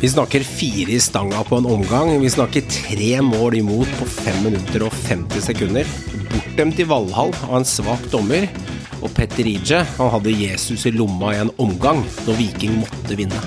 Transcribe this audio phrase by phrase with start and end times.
[0.00, 2.20] Vi snakker fire i stanga på en omgang.
[2.20, 5.90] Vi snakker tre mål imot på 5 minutter og 50 sekunder.
[6.30, 8.46] Bortdømt i Valhall av en svak dommer.
[9.04, 13.42] Og Petter Ije han hadde Jesus i lomma i en omgang når Viking måtte vinne.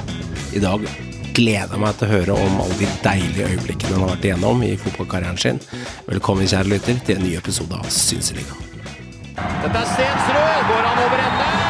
[0.54, 0.86] I dag
[1.34, 4.64] gleder jeg meg til å høre om alle de deilige øyeblikkene han har vært igjennom
[4.70, 5.62] i fotballkarrieren sin.
[6.06, 8.62] Velkommen, kjære lytter, til en ny episode av Synseliga.
[9.34, 10.66] Dette er Stensrud.
[10.70, 11.63] Går han over ende?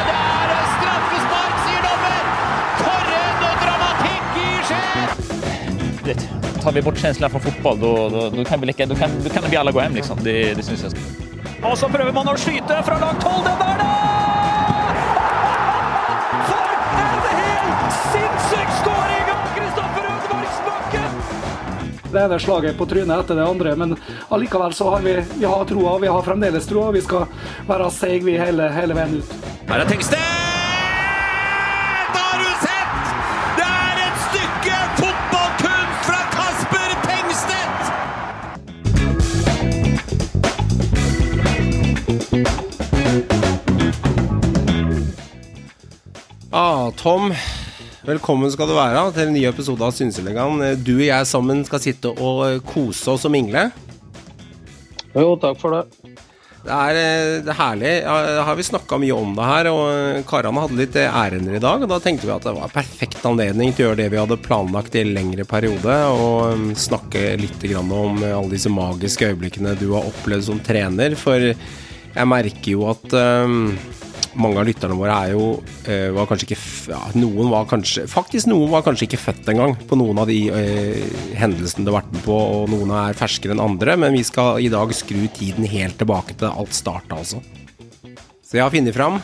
[6.04, 6.28] Litt.
[6.62, 9.30] Tar vi bort känslan från fotboll, då, då, då, kan vi lika, då, kan, då
[9.30, 9.94] kan vi alla gå hem.
[9.94, 10.18] Liksom.
[10.22, 10.92] Det, det syns jeg.
[11.64, 13.46] Og så prøver man å skyte fra langt hold.
[13.46, 13.92] Den der, da!
[16.50, 21.16] For en helt sinnssyk skåring av Kristoffer Ødmarksbakken!
[22.12, 23.96] Det ene slaget på trynet etter det andre, men
[24.28, 25.96] allikevel så har vi, vi har troa.
[26.04, 26.92] Vi har fremdeles troa.
[26.94, 27.26] Vi skal
[27.68, 29.34] være seige vi hele, hele veien ut.
[29.72, 30.23] Her er Tengstedt!
[46.92, 47.32] Tom,
[48.04, 50.60] velkommen skal du være til en ny episode av Synselegaen.
[50.84, 53.70] Du og jeg sammen skal sitte og kose oss og mingle.
[55.14, 56.10] Jo, takk for det.
[56.64, 57.92] Det er, eh, det er herlig.
[58.02, 61.84] Ja, har vi snakka mye om det her, og karene hadde litt ærender i dag.
[61.84, 64.40] Og da tenkte vi at det var perfekt anledning til å gjøre det vi hadde
[64.40, 69.90] planlagt i en lengre periode, og snakke litt grann om alle disse magiske øyeblikkene du
[69.92, 71.16] har opplevd som trener.
[71.20, 71.52] For
[72.14, 73.12] jeg merker jo at
[74.40, 75.44] mange av lytterne våre er jo
[75.90, 76.58] eh, var kanskje ikke
[76.92, 80.38] ja, Noen var kanskje Faktisk noen var kanskje ikke født engang på noen av de
[80.50, 81.04] eh,
[81.38, 84.60] hendelsene du har vært med på, og noen er ferskere enn andre, men vi skal
[84.62, 87.42] i dag skru tiden helt tilbake til alt starta, altså.
[88.44, 89.20] Så jeg har funnet fram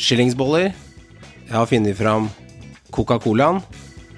[0.00, 2.30] skillingsboller, jeg har funnet fram
[2.94, 3.60] Coca-Colaen,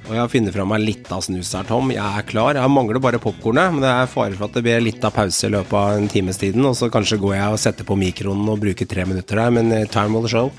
[0.09, 1.93] og jeg har funnet fra meg litt av snus her, Tom.
[1.95, 2.59] Jeg er klar.
[2.59, 5.47] Jeg mangler bare popkornet, men det er fare for at det blir litt av pause
[5.47, 8.43] i løpet av en times tiden, og så kanskje går jeg og setter på mikroen
[8.51, 10.51] og bruker tre minutter der, men eh, time will show.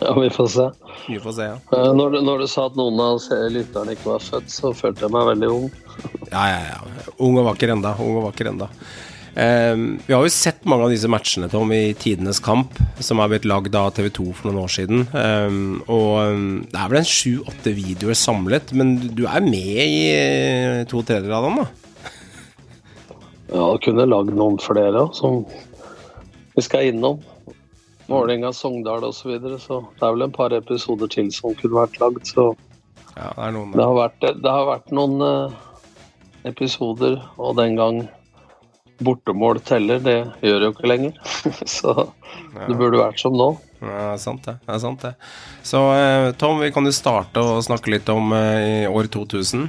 [0.00, 0.68] Ja, Vi får se.
[1.08, 1.56] Vi får se, ja.
[1.72, 3.20] Eh, Når du, når du sa at noen av
[3.54, 5.68] lytterne ikke var født, så følte jeg meg veldig ung.
[6.32, 7.10] Ja, ja, ja.
[7.22, 7.94] Ung og vakker enda.
[8.02, 8.68] Ung og vakker enda.
[9.36, 9.76] Eh,
[10.06, 13.44] vi har jo sett mange av disse matchene Tom, i Tidenes kamp, som er blitt
[13.48, 15.02] lagd av TV 2 for noen år siden.
[15.12, 15.58] Eh,
[15.92, 20.84] og eh, det er vel en sju-åtte videoer samlet, men du er med i eh,
[20.88, 21.68] to tredjedeler av dem, da?
[23.52, 25.44] Ja, kunne lagd noen flere som
[26.56, 27.20] vi skal innom.
[28.08, 29.20] Vålerenga, Sogndal osv.
[29.20, 32.24] Så, videre, så det er vel en par episoder til som kunne vært lagd.
[32.24, 32.54] Så
[33.16, 35.56] Ja, det det har vært, det har vært noen eh,
[36.48, 38.06] episoder, og den gang
[38.98, 41.16] bortemål teller, det gjør det jo ikke lenger.
[41.76, 41.94] så
[42.56, 43.50] det burde vært som nå.
[43.82, 44.56] Ja, sant det.
[44.62, 45.12] det, er sant det.
[45.66, 49.68] Så eh, Tom, vi kan jo starte å snakke litt om eh, i år 2000.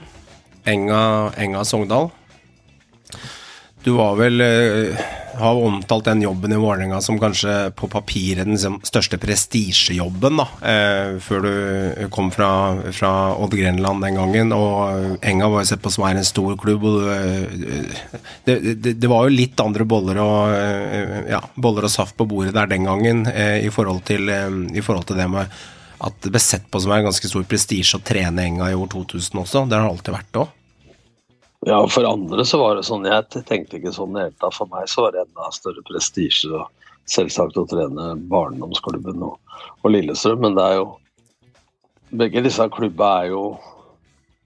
[0.68, 1.02] Enga,
[1.40, 2.10] Enga Sogndal.
[3.84, 4.98] Du var vel eh,
[5.38, 10.48] Har omtalt den jobben i Vålerenga som kanskje på papiret den største prestisjejobben, da.
[10.66, 12.50] Eh, før du kom fra,
[12.90, 14.56] fra Odd Grenland den gangen.
[14.56, 16.90] Og Enga var jo sett på som er en stor klubb.
[16.90, 18.02] Og du, eh,
[18.50, 20.58] det, det, det var jo litt andre boller og,
[21.30, 24.32] ja, boller og saft på bordet der den gangen i, forhold til,
[24.74, 25.58] i forhold til det med
[25.98, 28.90] at det ble sett på som en ganske stor prestisje å trene Enga i år
[28.94, 29.68] 2000 også.
[29.70, 30.57] Det har det alltid vært òg.
[31.68, 33.06] Ja, for andre så var det sånn.
[33.08, 34.56] Jeg tenkte ikke sånn i det hele tatt.
[34.56, 36.62] For meg så var det enda større prestisje
[37.08, 39.38] selvsagt å trene barndomsklubben og,
[39.84, 40.42] og Lillestrøm.
[40.48, 40.88] Men det er jo
[42.18, 43.42] Begge disse klubbene er jo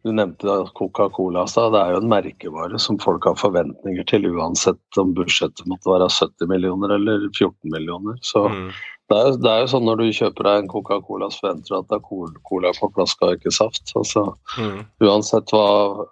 [0.01, 1.75] Du nevnte Coca-Cola i stad.
[1.75, 6.07] Det er jo en merkevare som folk har forventninger til, uansett om budsjettet måtte være
[6.09, 8.17] 70 millioner eller 14 millioner.
[8.25, 11.43] Så det, er, jo- det er jo sånn når du kjøper deg en Coca-Cola, så
[11.43, 13.93] forventer du at det er cola på flaska og ikke saft.
[14.01, 14.23] Altså,
[14.57, 14.79] Mm.
[15.05, 16.07] uansett hva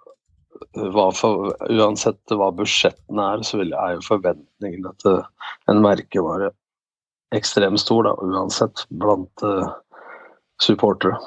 [1.16, 5.20] for, uansett hva budsjettene er, så er jo forventningene til
[5.70, 6.52] en merkevare
[7.34, 9.70] ekstremt stor, da, uansett, blant uh,
[10.62, 11.18] supportere.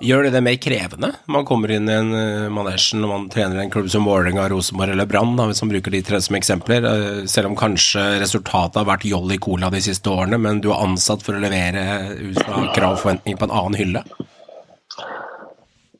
[0.00, 1.10] Gjør det det mer krevende?
[1.28, 4.94] Man kommer inn i en uh, manesjen når man trener en klubb som Vålerenga, Rosenborg
[4.94, 6.88] eller Brann, hvis man bruker de tre som eksempler.
[6.88, 10.80] Uh, selv om kanskje resultatet har vært Jolly Cola de siste årene, men du er
[10.80, 11.84] ansatt for å levere
[12.16, 14.04] ut fra krav og forventning på en annen hylle.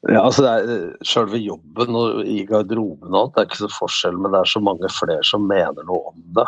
[0.09, 3.73] Ja, altså det er Selve jobben og i garderoben og alt, det er ikke så
[3.75, 6.47] forskjell, men det er så mange flere som mener noe om det.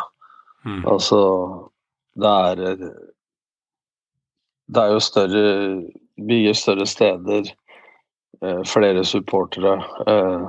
[0.65, 0.79] Mm.
[0.89, 1.19] Altså,
[2.17, 2.87] det er eh,
[4.73, 5.43] Det er jo større
[6.23, 7.47] Mye større steder,
[8.41, 9.79] eh, flere supportere.
[10.07, 10.43] Eh,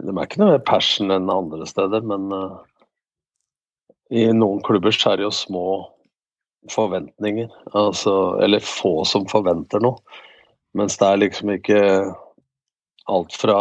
[0.00, 2.54] de er ikke noe mer passion enn andre steder, men eh,
[4.12, 5.66] i noen klubber så er det jo små
[6.72, 7.52] forventninger.
[7.76, 10.00] Altså, eller få som forventer noe.
[10.78, 11.80] Mens det er liksom ikke
[13.12, 13.56] alt fra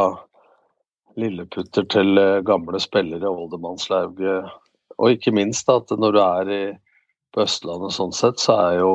[1.20, 4.22] lilleputter til eh, gamle spillere, oldemannslaug.
[4.22, 4.52] eh,
[4.98, 6.62] Og ikke minst at når du er i,
[7.34, 8.94] på Østlandet sånn sett, så er jo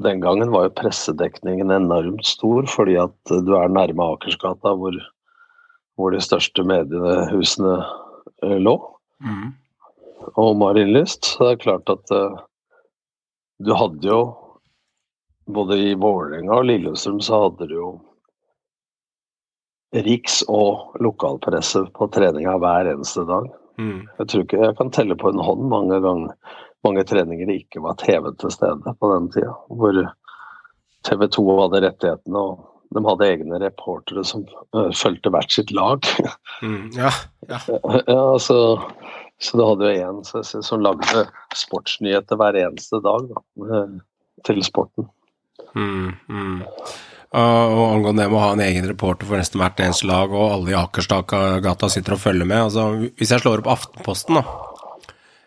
[0.00, 4.94] den gangen var jo pressedekningen enormt stor, fordi at du er nærme Akersgata, hvor,
[6.00, 7.76] hvor de største mediehusene
[8.42, 8.78] eh, lå,
[9.20, 9.50] Mm.
[10.40, 11.26] og Marienlyst.
[11.34, 12.38] Så det er klart at eh,
[13.60, 14.22] du hadde jo
[15.54, 17.90] Både i Vålerenga og Lillestrøm så hadde du jo
[20.06, 23.48] riks- og lokalpresse på treninga hver eneste dag.
[23.80, 24.06] Mm.
[24.18, 27.82] Jeg tror ikke jeg kan telle på en hånd mange ganger mange treninger det ikke
[27.84, 29.52] var TV til stede på den tida.
[29.68, 30.00] Hvor
[31.06, 34.44] TV 2 hadde rettighetene, og de hadde egne reportere som
[34.76, 36.04] øh, fulgte hvert sitt lag.
[36.60, 36.90] Mm.
[36.92, 37.08] Ja.
[37.48, 37.56] ja.
[38.04, 38.56] ja, så,
[39.40, 41.22] så du hadde jo så, som lagde
[41.56, 43.94] sportsnyheter hver eneste dag da, øh,
[44.44, 45.06] til sporten.
[45.76, 46.58] Mm, mm.
[47.30, 50.54] Og angående det med å ha en egen reporter for nesten hvert eneste lag, og
[50.56, 54.42] alle i Akersgata sitter og følger med altså, Hvis jeg slår opp Aftenposten da,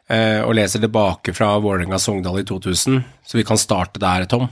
[0.08, 4.48] eh, og leser tilbake fra Vålerenga-Sogndal i 2000, så vi kan starte der, Tom,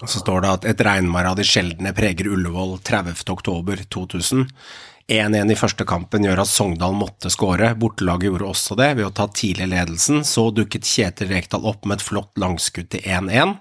[0.00, 4.46] så står det at et regnvær av de sjeldne preger Ullevål 30.
[5.10, 5.20] oktober 2000.
[5.40, 7.72] 1-1 i første kampen gjør at Sogndal måtte skåre.
[7.74, 10.22] Bortelaget gjorde også det ved å ta tidlig ledelsen.
[10.24, 13.56] Så dukket Kjetil Rekdal opp med et flott langskudd til 1-1.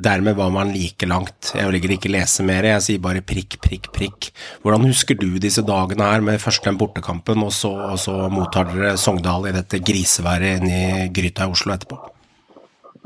[0.00, 1.54] Dermed var man like langt.
[1.56, 4.30] Jeg vil ikke lese mer, jeg sier bare prikk, prikk, prikk.
[4.62, 8.68] Hvordan husker du disse dagene her med først den bortekampen, og så, og så mottar
[8.68, 12.00] dere Sogndal i dette griseværet inne i gryta i Oslo etterpå?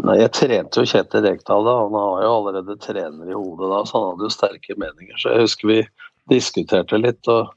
[0.05, 3.83] Nei, Jeg trente jo Kjetil Rekdal da, han var jo allerede trener i hodet da,
[3.87, 5.19] så han hadde jo sterke meninger.
[5.19, 5.85] Så jeg husker vi
[6.31, 7.53] diskuterte litt, og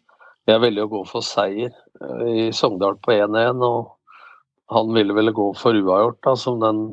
[0.48, 3.64] jeg ville jo gå for seier eh, i Sogndal på 1-1.
[3.68, 6.84] Og han ville vel gå for uavgjort, da, som den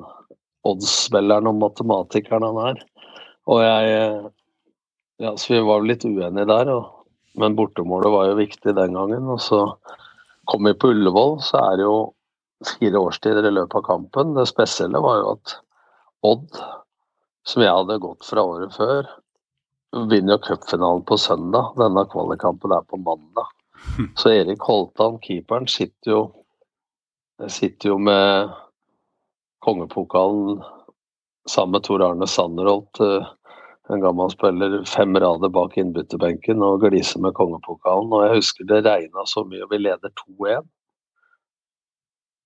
[0.65, 2.83] oddsspilleren og matematikeren han er.
[3.51, 4.33] Og jeg
[5.23, 7.05] Ja, så vi var litt uenige der, og,
[7.39, 9.29] men bortemålet var jo viktig den gangen.
[9.31, 9.61] Og så
[10.51, 11.99] kom vi på Ullevål, så er det jo
[12.67, 14.35] fire årstider i løpet av kampen.
[14.35, 15.55] Det spesielle var jo at
[16.27, 16.59] Odd,
[17.47, 19.06] som jeg hadde gått fra året før,
[20.11, 21.75] vinner jo cupfinalen på søndag.
[21.79, 23.50] Denne kvalikkampen er på mandag.
[24.19, 26.23] Så Erik Holtan, keeperen, sitter jo,
[27.49, 28.55] sitter jo med
[29.64, 30.62] kongepokalen
[31.49, 33.26] sammen med Tor Arne Sanderholt, eh,
[33.88, 38.12] en gammel spiller, fem rader bak innbytterbenken og gliser med kongepokalen.
[38.12, 40.64] Og jeg husker det regna så mye, og vi leder 2-1.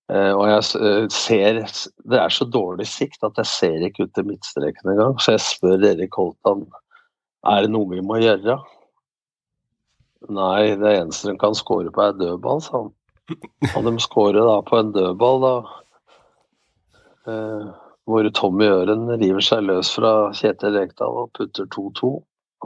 [0.08, 1.58] Eh, og jeg eh, ser
[2.10, 5.18] Det er så dårlig sikt at jeg ser ikke ut til midtstreken engang.
[5.22, 6.66] Så jeg spør Erik Holtan
[7.46, 8.58] er det noe vi må gjøre.
[10.34, 12.94] Nei, det eneste de kan score på er dødball, sa han.
[13.76, 15.52] Og de scorer da på en dødball, da.
[17.28, 17.68] Eh,
[18.08, 22.14] hvor Tommy Øren river seg løs fra Kjetil Rekdal og putter 2-2.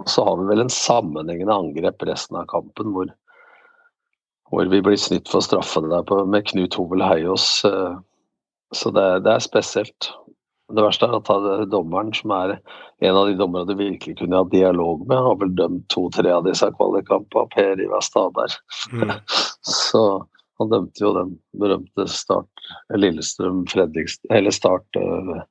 [0.00, 3.10] Og så har vi vel en sammenhengende angrep resten av kampen hvor
[4.52, 7.64] hvor vi blir snytt for straffene der på, med Knut Hovel Heiås.
[7.64, 7.94] eh,
[8.76, 10.10] Så det, det er spesielt.
[10.72, 12.56] Det verste er at dommeren, som er
[13.04, 16.46] en av de dommerne du virkelig kunne ha dialog med, har vel dømt to-tre av
[16.46, 18.54] disse kvalikkampene, Per Ivar Stadberg.
[18.92, 19.12] Mm.
[19.88, 20.04] Så
[20.62, 25.42] han dømte jo den berømte Start Lillestrøm Fredrikstad Eller Start eh,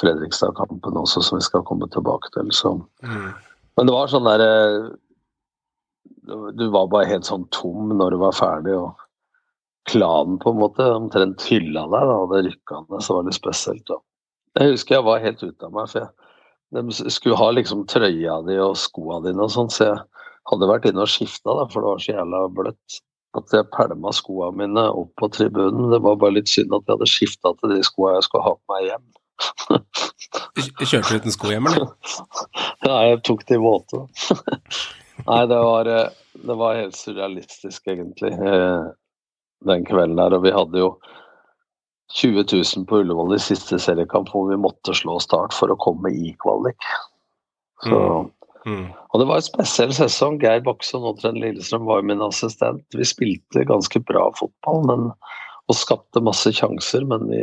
[0.00, 2.50] Fredrikstad-kampen også, som vi skal komme tilbake til.
[2.56, 2.74] Så.
[3.04, 3.30] Mm.
[3.76, 4.52] Men det var sånn derre
[6.58, 8.98] Du var bare helt sånn tom når du var ferdig, og
[9.90, 13.34] klanen på en måte omtrent hylla deg da, og det rykka ned, så var det
[13.34, 13.84] spesielt.
[13.90, 13.98] da.
[14.58, 16.10] Jeg husker jeg var helt ute av meg, for jeg,
[16.72, 19.98] de skulle ha liksom trøya di og skoa dine og sånn, så jeg
[20.50, 23.00] hadde vært inne og skifta, for det var så jævla bløtt.
[23.38, 25.88] At jeg pælma skoa mine opp på tribunen.
[25.88, 28.52] Det var bare litt synd at jeg hadde skifta til de skoa jeg skulle ha
[28.58, 29.06] på meg hjem.
[30.82, 32.18] Kjørte du uten sko hjem, eller?
[32.88, 34.02] Nei, jeg tok de våte.
[35.28, 38.92] Nei, det var, eh, det var helt surrealistisk, egentlig, eh,
[39.70, 40.36] den kvelden der.
[40.36, 40.92] Og vi hadde jo
[42.14, 46.12] 20 000 på Ullevål i siste seriekamp, hvor vi måtte slå Start for å komme
[46.12, 46.88] i kvalik.
[47.82, 47.98] Så,
[48.62, 48.92] Mm.
[49.10, 50.36] og det var en spesiell sesong.
[50.38, 52.84] Geir Baksson og Trond Lillestrøm var min assistent.
[52.94, 55.08] Vi spilte ganske bra fotball men,
[55.66, 57.42] og skapte masse sjanser, men vi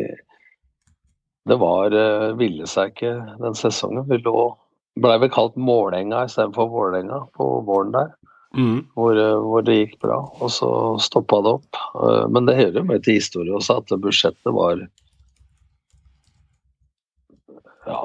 [1.48, 4.06] Det var uh, ville seg ikke den sesongen.
[4.08, 4.56] Vi lå
[5.00, 8.10] Blei vel kalt Målenga istedenfor Vålerenga på våren der,
[8.58, 8.88] Mm.
[8.98, 10.20] hvor, eh, hvor det gikk bra.
[10.42, 10.70] Og så
[11.02, 11.82] stoppa det opp.
[11.96, 14.82] Eh, men det hører jo med til historien også at budsjettet var
[17.86, 18.02] ja,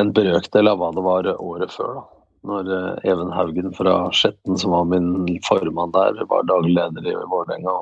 [0.00, 2.00] en brøkdel av hva det var året før.
[2.00, 2.04] da.
[2.44, 7.16] Når eh, Even Haugen fra Skjetten, som var min formann der, var daglig leder i
[7.30, 7.78] Vålerenga.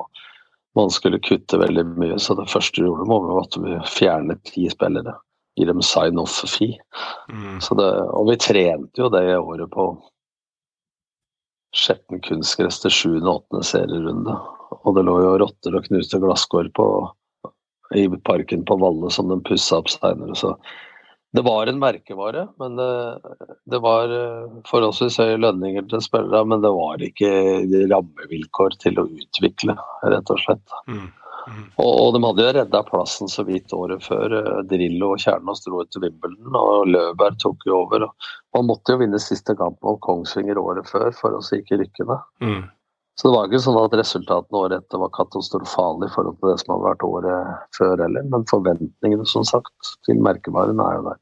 [0.75, 4.65] Man skulle kutte veldig mye, så det første vi gjorde, var at vi fjernet ti
[4.71, 5.13] spillere.
[5.53, 6.79] Gi dem sign-off-fee.
[7.29, 7.59] Mm.
[7.61, 9.91] Så det, og vi trente jo det året på
[11.73, 14.37] Skjetten kunstgress til sjuende og åttende serierunde.
[14.83, 16.87] Og det lå jo rotter og knuste glasskår på
[17.97, 20.35] i parken på Valle som de pussa opp seinere.
[20.37, 20.55] Så
[21.33, 22.89] det var en merkevare, men det,
[23.65, 26.43] det var eh, forholdsvis høye lønninger til spillere.
[26.45, 27.31] Men det var ikke
[27.89, 29.77] rammevilkår til å utvikle,
[30.13, 30.75] rett og slett.
[30.85, 31.07] Mm.
[31.47, 31.65] Mm.
[31.83, 34.37] Og, de hadde jo redda plassen så vidt året før.
[34.39, 38.07] Eh, Drillo og Kjernås dro ut til Wimbledon, og Løberg tok jo over.
[38.55, 42.31] Man måtte jo vinne siste kamp mot Kongsvinger året før for å ikke rykke ned.
[42.43, 42.63] Mm.
[43.19, 46.61] Så det var ikke sånn at resultatene året etter var katastrofale i forhold til det
[46.63, 51.19] som hadde vært året før heller, men forventningene som sagt til merkevaren er jo der.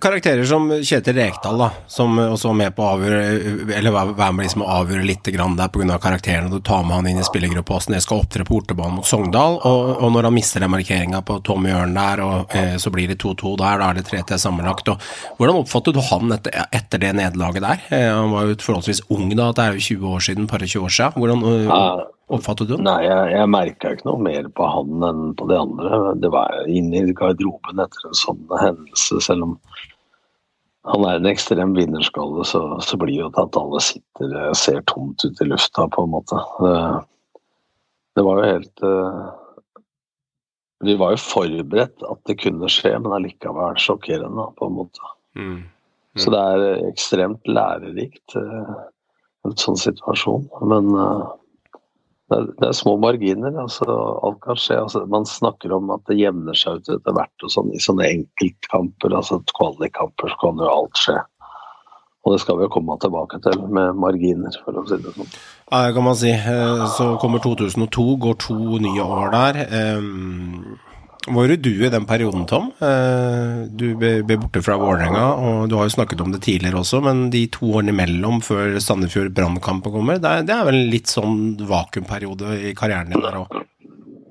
[0.00, 4.46] Karakterer som Kjetil Rekdal, da, som også var med på å avgjøre Eller være med
[4.46, 5.98] liksom å avgjøre litt grann der pga.
[6.00, 8.96] karakteren, og du tar med han inn i spillergruppa åssen det skal opptre på bortebane
[8.96, 12.76] mot Sogndal, og, og når han mister den markeringa på Tommy Ørn der, og eh,
[12.80, 14.90] så blir det 2-2 der, da er det 3-3 sammenlagt.
[14.92, 15.06] Og,
[15.38, 17.86] hvordan oppfattet du han etter, etter det nederlaget der?
[17.90, 20.70] Eh, han var jo forholdsvis ung da, det er jo 20 år siden, par og
[20.70, 21.18] 20 år siden.
[21.20, 21.84] Hvordan eh, Ja,
[22.32, 22.86] oppfattet du den?
[22.86, 25.98] Nei, jeg, jeg merka ikke noe mer på han enn på de andre.
[26.22, 29.58] Det var inne i garderoben etter en sånn hendelse, selv om
[30.84, 34.82] han er en ekstrem vinnerskalle, så, så blir jo det at alle sitter og ser
[34.90, 36.40] tomt ut i lufta, på en måte.
[36.60, 36.74] Det,
[38.18, 39.22] det var jo helt uh,
[40.84, 45.14] Vi var jo forberedt at det kunne skje, men allikevel sjokkerende, på en måte.
[45.40, 45.62] Mm.
[46.20, 48.84] Så det er ekstremt lærerikt, uh,
[49.48, 50.46] en sånn situasjon.
[50.64, 51.24] Men eh,
[52.30, 53.52] det er, det er små marginer.
[53.60, 53.84] altså
[54.24, 54.78] Alt kan skje.
[54.80, 57.34] altså Man snakker om at det jevner seg ut etter hvert.
[57.44, 61.18] og sånn I sånne enkeltkamper, altså kvalikkamper, så kan jo alt skje.
[62.24, 65.28] Og det skal vi jo komme tilbake til med marginer, for å si det sånn.
[65.68, 66.30] Ja, det kan man si.
[66.32, 69.60] Eh, Så kommer 2002, går to nye år der.
[71.24, 72.66] Hvor er du i den perioden, Tom?
[72.84, 77.00] Eh, Du ble borte fra Vålerenga, og du har jo snakket om det tidligere også,
[77.02, 80.90] men de to årene imellom før Sandefjord Brannkampen kommer, det er, det er vel en
[80.92, 83.48] litt sånn vakuumperiode i karrieren din der òg?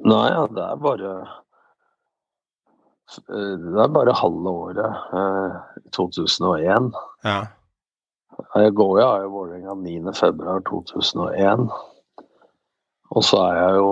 [0.05, 1.11] Nei, ja, det er bare
[3.15, 4.91] eh, Det er bare halve året.
[5.17, 5.51] eh,
[5.97, 6.91] 2001.
[7.25, 7.39] Ja.
[8.57, 11.67] Jeg går jo av i Vålerenga 9.2.2001.
[13.13, 13.89] Og så er jeg jo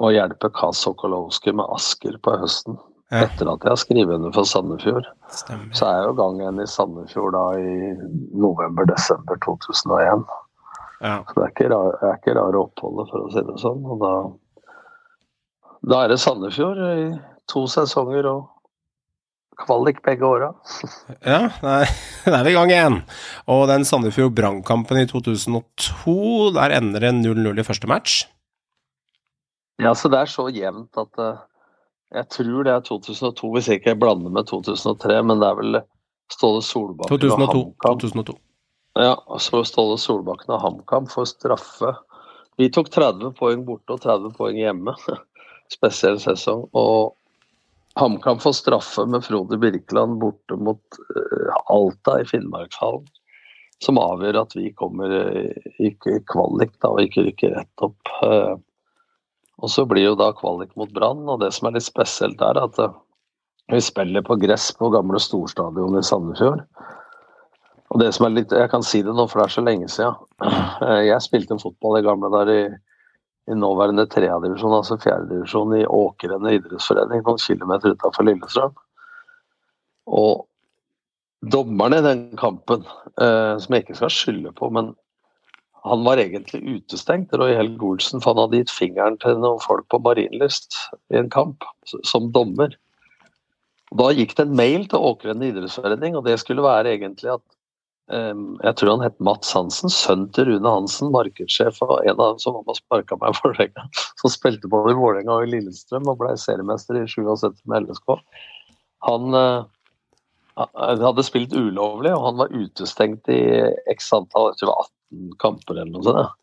[0.00, 2.78] og hjelpe Kaz Sokolowski med Asker på høsten.
[3.10, 3.24] Ja.
[3.24, 5.08] Etter at jeg har skrevet under for Sandefjord.
[5.34, 5.72] Stemmer.
[5.74, 7.72] Så er jeg jo gang igjen i Sandefjord da i
[8.38, 10.22] november-desember 2001.
[11.02, 11.16] Ja.
[11.26, 13.82] Så det er ikke rar, det er ikke rare oppholdet, for å si det sånn.
[13.82, 14.14] Og da,
[15.90, 17.04] da er det Sandefjord i
[17.50, 18.48] to sesonger og
[19.60, 20.52] kvalik begge åra.
[21.26, 21.82] Ja, nei,
[22.30, 23.00] da er vi i gang igjen.
[23.50, 26.20] Og den Sandefjord Brannkampen i 2002,
[26.56, 28.22] der ender det 0-0 i første match.
[29.80, 31.40] Ja, så det er så jevnt at uh,
[32.10, 35.80] jeg tror det er 2002, hvis jeg ikke blander med 2003, men det er vel
[36.30, 37.44] Ståle Solbakken 2002.
[37.44, 38.00] og HamKam.
[38.02, 38.36] 2002.
[38.98, 41.94] Ja, så Ståle Solbakken og HamKam får straffe.
[42.58, 44.94] Vi tok 30 poeng borte og 30 poeng hjemme.
[45.74, 46.66] Spesiell sesong.
[46.74, 47.14] Og
[47.98, 53.06] HamKam får straffe med Frode Birkeland borte mot uh, Alta i Finnmarkshallen.
[53.80, 55.14] Som avgjør at vi kommer
[55.80, 58.10] ikke i kvalik da, og ikke rykker rett opp.
[58.26, 58.58] Eh,
[59.60, 62.60] og så blir jo da kvalik mot Brann, og det som er litt spesielt er
[62.60, 62.94] at eh,
[63.70, 66.64] vi spiller på gress på gamle storstadion i Sandefjord.
[67.90, 69.88] Og det som er litt, Jeg kan si det nå, for det er så lenge
[69.92, 70.14] siden.
[70.80, 72.62] Eh, Jeg spilte en fotball i gamle der i,
[73.50, 78.78] i nåværende tredjedivisjon, altså fjerdedivisjon i Åkrene idrettsforening, noen kilometer utenfor Lillestrøm.
[80.06, 80.46] Og
[81.52, 82.86] dommerne i den kampen,
[83.20, 84.94] eh, som jeg ikke skal skylde på, men
[85.82, 89.86] han var egentlig utestengt, Roy Helge Olsen, for han hadde gitt fingeren til noen folk
[89.92, 90.76] på Marienlyst
[91.12, 92.74] i en kamp, som dommer.
[93.96, 97.42] Da gikk det en mail til Åkeren idrettsforening, og det skulle være egentlig at
[98.12, 102.36] um, Jeg tror han het Mats Hansen, sønn til Rune Hansen, markedssjef og en av
[102.36, 103.88] dem som har sparka meg for lenge,
[104.20, 108.14] som spilte både i Vålerenga og i Lillestrøm og ble seriemester i 77 med LSK.
[109.08, 109.64] Han uh,
[110.60, 113.42] hadde spilt ulovlig, og han var utestengt i
[113.90, 116.36] x antall, jeg tror det var 18 kamper eller noe sånt.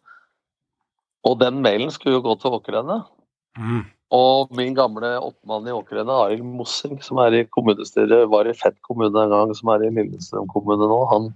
[1.28, 3.02] Og den mailen skulle jo gå til Åkrene.
[3.58, 3.82] Mm.
[4.16, 8.78] Og min gamle oppmann i Åkrene, Arild Mossing, som er i kommunestyret, var i Fett
[8.88, 11.34] kommune en gang, som er i Lillestrøm kommune nå, han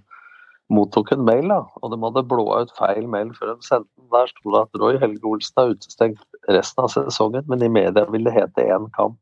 [0.72, 1.60] mottok en mail, da.
[1.82, 4.08] Og de hadde blåa ut feil mail før de sendte den.
[4.14, 8.06] Der sto det at Roy Helge Olsen er utestengt resten av sesongen, men i media
[8.08, 9.18] vil det hete én kamp.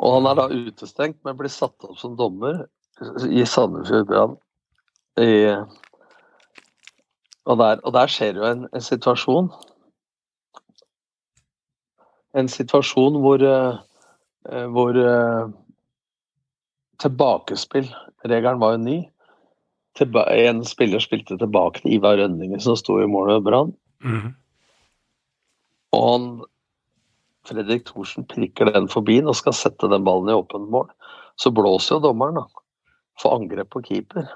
[0.00, 2.62] Og han er da utestengt, men blir satt opp som dommer
[3.26, 4.38] i Sandefjord Brann.
[5.18, 5.58] I-
[7.48, 9.48] Og der, og der skjer jo en, en situasjon
[12.36, 13.78] En situasjon hvor, eh,
[14.52, 15.48] eh, hvor eh,
[17.02, 17.88] tilbakespill
[18.28, 18.98] Regelen var jo ny.
[19.98, 23.72] tilba en spiller spilte tilbake til Ivar Rønningen, som sto i mål ved Brann.
[24.04, 24.34] Mhm.
[25.92, 26.28] Og han,
[27.48, 30.86] Fredrik Thorsen prikker den forbi og skal sette den ballen i åpent mål.
[31.36, 32.44] Så blåser jo dommeren da,
[33.18, 34.30] for angrep på keeper.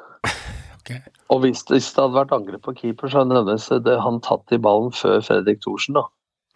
[0.84, 0.96] Ok.
[1.32, 4.58] Og hvis hvis det hadde vært angrep på keeper, så hadde det- han tatt i
[4.58, 5.94] ballen før Fredrik Thorsen.
[5.94, 6.02] da.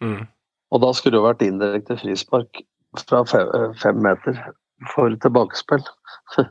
[0.01, 0.27] Mm.
[0.71, 2.61] Og da skulle det jo vært indirekte frispark
[2.97, 4.53] fra fem, fem meter
[4.93, 5.83] for tilbakespill.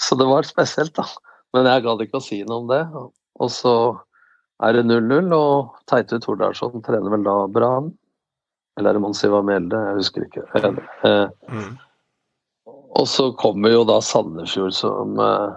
[0.00, 1.04] så det var spesielt, da.
[1.52, 2.86] Men jeg gadd ikke å si noe om det.
[3.40, 3.98] Og så
[4.62, 7.92] er det 0-0, og Teitu Tordalsson trener vel da Brann.
[8.78, 9.80] Eller er det Monsiva Mjelde?
[9.88, 10.44] Jeg husker ikke.
[11.04, 11.78] Eh, Mhm.
[12.94, 15.56] og så kommer jo da Sandefjord, som eh,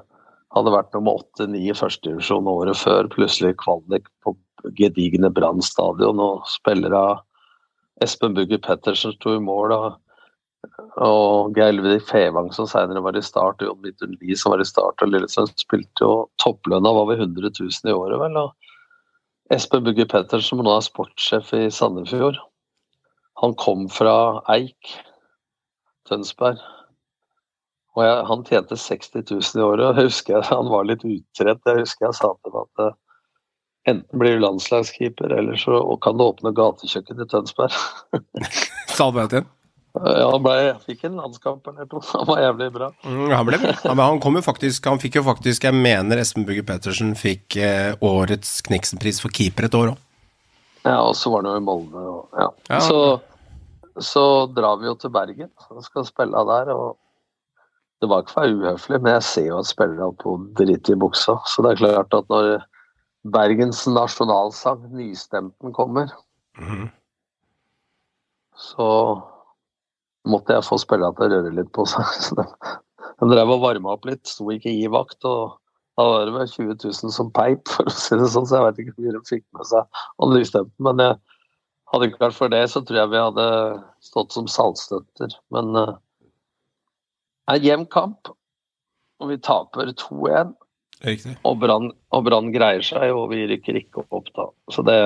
[0.54, 3.10] hadde vært nummer åtte-ni i førstedivisjon året før.
[3.14, 4.36] Plutselig kvalik på
[4.78, 7.22] gedigne Brann stadion, og spiller av
[8.04, 9.74] Espen Bugge Pettersen sto i mål.
[9.76, 9.88] Og,
[11.04, 14.64] og Geir Ludvig Fevang, som senere var i start, og Jon Midtun Lie, som var
[14.64, 18.40] i start, og Lillesund spilte jo topplønna var ved 100 000 i året, vel.
[18.46, 22.40] Og Espen Bugge Pettersen, som nå er sportssjef i Sandefjord,
[23.42, 24.16] han kom fra
[24.54, 24.94] Eik,
[26.08, 26.62] Tønsberg.
[27.94, 31.04] Og jeg, han tjente 60 000 i året, og jeg husker jeg, han var litt
[31.06, 31.62] utrett.
[31.70, 32.96] Jeg husker jeg sa til ham at eh,
[33.94, 37.76] enten blir du landslagskeeper, eller så kan du åpne gatekjøkken i Tønsberg.
[38.98, 39.52] Sa du det til ham?
[39.94, 40.54] Ja, han ble,
[40.88, 42.88] fikk en landskamp eller noe, Han var jævlig bra.
[43.06, 43.74] Mm, han ble bra.
[43.86, 47.60] Ja, han kom jo faktisk Han fikk jo faktisk Jeg mener Espen Bugge Pettersen fikk
[47.62, 50.02] eh, årets Kniksenpris for keeper et år òg.
[50.82, 52.02] Ja, og så var han jo i Molde.
[52.10, 52.50] Og, ja.
[52.74, 52.82] Ja.
[52.82, 56.74] Så, så drar vi jo til Bergen og skal spille der.
[56.74, 56.98] og
[58.04, 60.34] Det var ikke for å være uhøflig, men jeg ser jo at spillere har på
[60.36, 61.38] å drite i buksa.
[61.48, 62.50] Så det er klart at når
[63.32, 66.12] Bergens nasjonalsang, nystemten, kommer,
[66.60, 66.90] Mhm.
[68.60, 68.88] så
[70.28, 72.04] måtte jeg få spillerne til å røre litt på seg.
[72.28, 72.46] Så de,
[73.22, 75.24] de drev og varma opp litt, sto ikke i vakt.
[75.24, 75.56] og
[75.98, 78.66] da var det vel 20 000 som peip, for å si det sånn, så jeg
[78.68, 80.86] vet ikke hvor mye de fikk med seg av nystemten.
[80.88, 81.18] Men jeg
[81.94, 83.46] hadde ikke vært for det, så tror jeg vi hadde
[84.02, 85.36] stått som saltstøtter.
[85.54, 85.94] Men uh,
[87.44, 88.32] det er jevn kamp,
[89.20, 90.54] og vi taper 2-1.
[91.44, 94.48] Og Brann greier seg, og vi rykker ikke opp da.
[94.72, 95.00] Så det,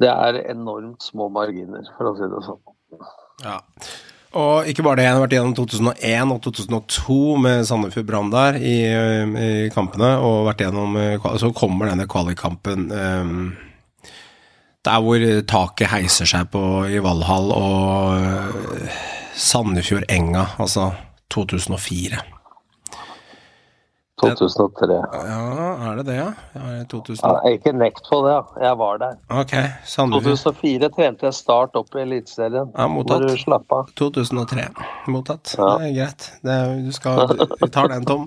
[0.00, 2.62] det er enormt små marginer, for å si det sånn.
[3.44, 3.58] Ja.
[4.34, 8.58] Og ikke bare det, jeg har vært gjennom 2001 og 2002 med Sandefjord Brann der
[8.58, 13.52] i, i kampene, og vært gjennom eh, Så kommer denne kvalikkampen Um,
[14.84, 16.60] der hvor taket heiser seg på
[16.92, 18.98] i Valhall, og eh,
[19.40, 20.90] Sandefjord Enga, altså
[21.32, 22.20] 2004.
[24.22, 25.02] 2003.
[25.12, 26.32] Ja, er det det, ja?
[26.54, 27.24] ja er 2000?
[27.24, 28.42] Ja, ikke nekt på det, ja.
[28.68, 29.14] jeg var der.
[29.42, 29.54] Ok,
[29.90, 32.68] Sandefjord 2004 trente jeg Start opp i Eliteserien.
[32.70, 33.22] Ja, mottatt.
[33.24, 33.82] Hvor du slapp av.
[33.98, 34.68] 2003.
[35.10, 35.54] Mottatt.
[35.58, 35.70] Ja.
[35.80, 36.22] Det er greit.
[36.44, 37.14] Det er, du skal,
[37.60, 38.24] vi tar den, Tom.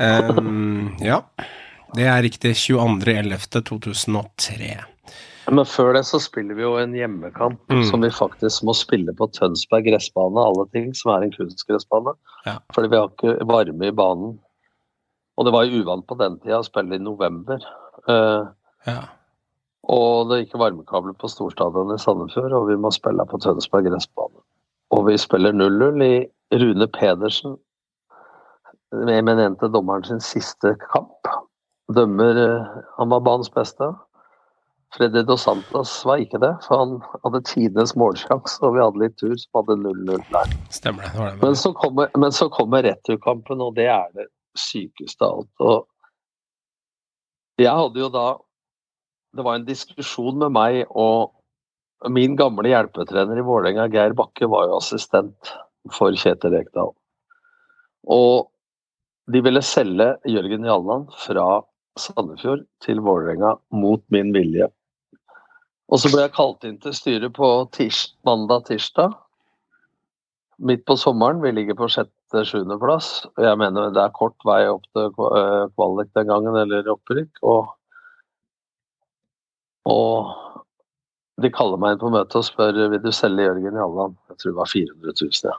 [0.00, 1.18] Um, ja,
[1.96, 2.52] det er riktig.
[2.56, 4.76] 22.11.2003.
[5.50, 7.82] Men før det så spiller vi jo en hjemmekamp Mm.
[7.90, 12.14] som vi faktisk må spille på Tønsberg gressbane, alle ting, som er en kunstgressbane.
[12.46, 12.58] Ja.
[12.74, 14.38] Fordi vi har ikke varme i banen.
[15.38, 17.58] Og det var jo uvant på den tida å spille i november.
[18.08, 18.46] Uh,
[18.86, 19.00] Ja.
[19.88, 23.84] og det er ikke varmekabler på storstadion i Sandefjord, og vi må spille på Tønsberg
[23.90, 24.40] gressbane.
[24.92, 27.56] Og vi spiller 0-0 i Rune Pedersen,
[28.92, 31.28] med eminente dommeren sin siste kamp.
[31.94, 32.66] Dømmer eh,
[32.98, 33.94] Han var banens beste.
[34.96, 39.16] Freddy Dos Santos var ikke det, for han hadde tidenes målsjanse, og vi hadde litt
[39.20, 40.54] tur, som hadde 0-0 der.
[40.74, 41.12] Stemmer det.
[41.20, 41.34] det.
[41.44, 44.26] Men så kommer, men så kommer returkampen, og det er det
[44.58, 45.54] sykeste av alt.
[45.62, 45.86] Og
[47.60, 48.28] jeg hadde jo da
[49.30, 51.30] Det var en diskusjon med meg og
[52.10, 55.52] min gamle hjelpetrener i Vålerenga, Geir Bakke, var jo assistent
[55.94, 56.90] for Kjetil Rekdal.
[58.10, 58.48] Og
[59.30, 61.60] de ville selge Jørgen Jalland fra
[62.00, 64.66] Sandefjord til Vålerenga mot min vilje.
[65.90, 69.16] Og så ble jeg kalt inn til styret på tirs, mandag-tirsdag
[70.60, 71.42] midt på sommeren.
[71.42, 73.08] Vi ligger på sjette-sjuendeplass.
[73.40, 77.40] Jeg mener det er kort vei opp til eh, kvalik den gangen, eller opprykk.
[77.42, 77.72] Og,
[79.90, 80.62] og
[81.40, 84.18] de kaller meg inn på møte og spør vil du selge Jørgen Jalland.
[84.30, 85.42] Jeg tror det var 400 000.
[85.48, 85.58] Ja.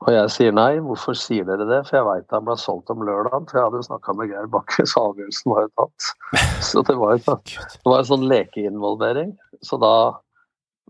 [0.00, 0.78] Og jeg sier nei.
[0.80, 1.82] Hvorfor sier dere det?
[1.88, 3.46] For jeg veit han ble solgt om lørdagen.
[3.50, 6.10] For jeg hadde snakka med Geir Bakke, så avgjørelsen var jo tatt.
[6.70, 9.32] Så det var jo sånn det var en sånn lekeinvolvering.
[9.66, 9.94] Så da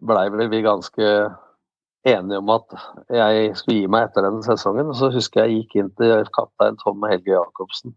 [0.07, 1.09] blei vel vi ganske
[2.09, 2.77] enige om at
[3.13, 4.93] jeg skulle gi meg etter denne sesongen.
[4.93, 7.97] Og så husker jeg gikk inn til kaptein Tom Helge Jacobsen.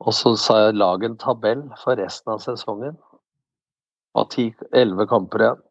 [0.00, 2.96] Og så sa jeg lag en tabell for resten av sesongen.
[4.16, 5.66] Av ti-elleve kamper igjen.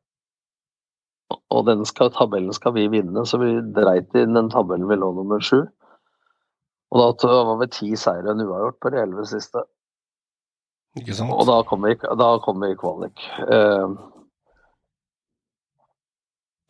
[1.29, 5.11] Og den skal, tabellen skal vi vinne, så vi dreit inn den tabellen vi lå
[5.17, 5.61] nummer sju.
[6.89, 9.61] Og da var vi ti seire og en uavgjort på de elleve siste.
[10.97, 11.33] Ikke sant?
[11.33, 13.25] Og da kom vi, da kom vi i kvalik.
[13.45, 13.91] Eh,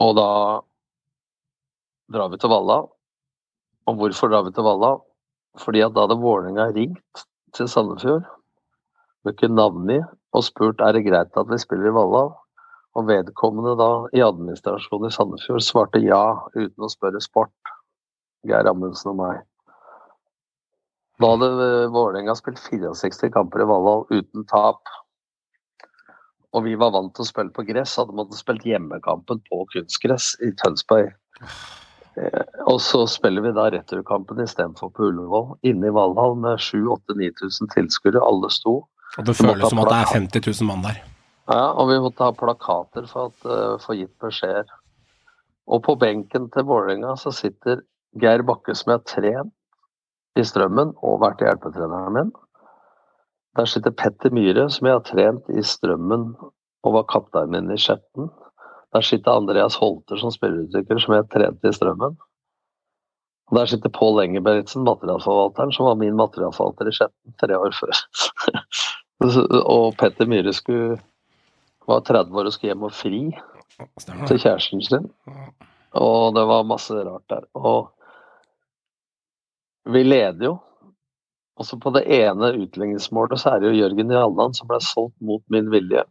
[0.04, 0.32] og da
[2.12, 2.82] drar vi til Valla.
[3.88, 4.98] Og hvorfor drar vi til Valla?
[5.60, 7.24] Fordi at da hadde Vålerenga ringt
[7.56, 8.28] til Sandefjord,
[9.26, 12.28] brukt navngitt og spurt er det greit at vi spiller i Valla.
[12.98, 16.24] Og vedkommende da i administrasjonen i Sandefjord svarte ja,
[16.56, 17.54] uten å spørre sport.
[18.48, 19.44] Geir Amundsen og meg.
[21.20, 24.80] Da hadde eh, Vålerenga spilt 64 kamper i Valhall uten tap.
[26.56, 30.32] Og vi var vant til å spille på gress, hadde måttet spilt hjemmekampen på kunstgress
[30.46, 31.12] i Tønsberg.
[32.18, 37.76] Eh, Og så spiller vi da returkampen istedenfor på Ullevål, inne i Valhall med 7000-9000
[37.76, 38.24] tilskuere.
[38.24, 38.82] Alle sto.
[39.18, 41.04] Og det føles som at det er 50 000 mann der.
[41.50, 44.70] Ja, og vi måtte ha plakater for å uh, få gitt beskjeder.
[45.70, 47.82] Og på benken til Vålerenga så sitter
[48.22, 49.54] Geir Bakke, som er trent
[50.38, 52.32] i Strømmen og vært hjelpetreneren min.
[53.58, 56.32] Der sitter Petter Myhre, som jeg har trent i Strømmen
[56.86, 58.30] og var kapteinen min i Skjetten.
[58.94, 62.18] Der sitter Andreas Holter som spillerutvikler, som jeg trente i Strømmen.
[63.50, 68.02] Og der sitter Pål Engebergsen, materialforvalteren, som var min materialforvalter i Skjetten tre år før.
[69.76, 71.00] og Petter Myhre skulle
[71.90, 73.22] var 30 år og skulle hjem og fri
[74.28, 75.10] til kjæresten sin.
[75.98, 77.48] Og det var masse rart der.
[77.58, 77.90] Og
[79.90, 80.58] vi leder jo.
[81.60, 85.18] Og så på det ene utligningsmålet så er det jo Jørgen Jalland som ble solgt
[85.20, 86.06] mot min vilje.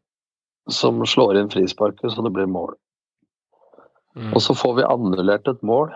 [0.68, 2.74] Som slår inn frisparket så det blir mål.
[4.18, 4.32] Mm.
[4.34, 5.92] Og så får vi annullert et mål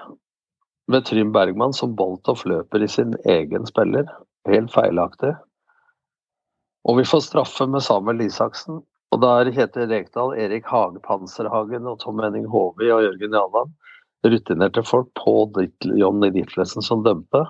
[0.93, 4.07] med Trym Bergman som Boltoff løper i sin egen spiller.
[4.49, 5.35] Helt feilaktig.
[6.89, 8.81] Og vi får straffe med Samuel Isaksen.
[9.13, 13.75] Og da er Kjetil Rekdal, Erik Hage Panserhagen og Tom Henning Håvi og Jørgen Jalland
[14.25, 15.35] rutinerte folk på
[15.99, 17.43] Johnny Ditlevsen som dømte.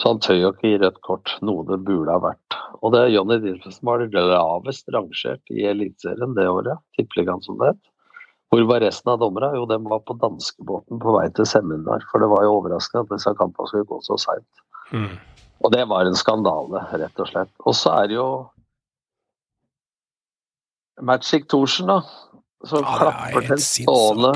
[0.00, 2.56] Så han tør jo ikke gi rødt kort, noe det burde ha vært.
[2.80, 7.58] Og det er Johnny Ditlevsen var det lavest rangert i Eliteserien det året, tippeligaen som
[7.60, 7.82] det het.
[8.52, 9.52] Hvor var resten av dommerne?
[9.56, 12.04] Jo, de var på danskebåten på vei til seminar.
[12.10, 14.64] For det var jo overraskende at disse kampene skulle gå så seint.
[14.92, 15.14] Mm.
[15.64, 17.52] Og det var en skandale, rett og slett.
[17.64, 18.26] Og så er det jo
[21.00, 22.02] Magic Thorsen, da.
[22.68, 22.98] Som ah, er
[23.32, 24.32] klapper til stående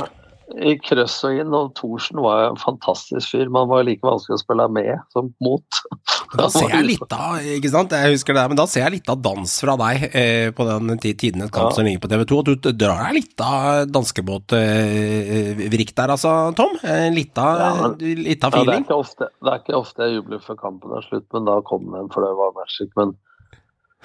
[0.62, 1.52] i krøss og inn.
[1.54, 3.48] Og Thorsen var en fantastisk fyr.
[3.52, 5.66] Man var like vanskelig å spille med som mot.
[6.36, 7.92] Da ser jeg litt av ikke sant?
[7.94, 10.98] Jeg husker det, men da ser jeg litt av dans fra deg eh, på den
[10.98, 11.74] tiden et kamp Ja.
[11.76, 12.32] som ligger på TV2.
[12.40, 16.74] Og du drar deg litt av danskebåtvrikk der, altså, Tom?
[16.82, 18.84] Eh, Litt av, Ja, men- litt av Ja, det, er feeling?
[18.88, 21.86] ikke ofte, det er ikke ofte jeg jubler før kampen er slutt, men da kom
[21.94, 22.90] den, for det var Magic.
[22.96, 23.14] Men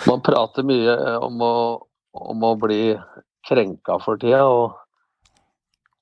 [0.08, 1.54] man prater mye om å,
[2.14, 2.96] om å bli
[3.48, 4.44] krenka for tida.
[4.46, 4.78] og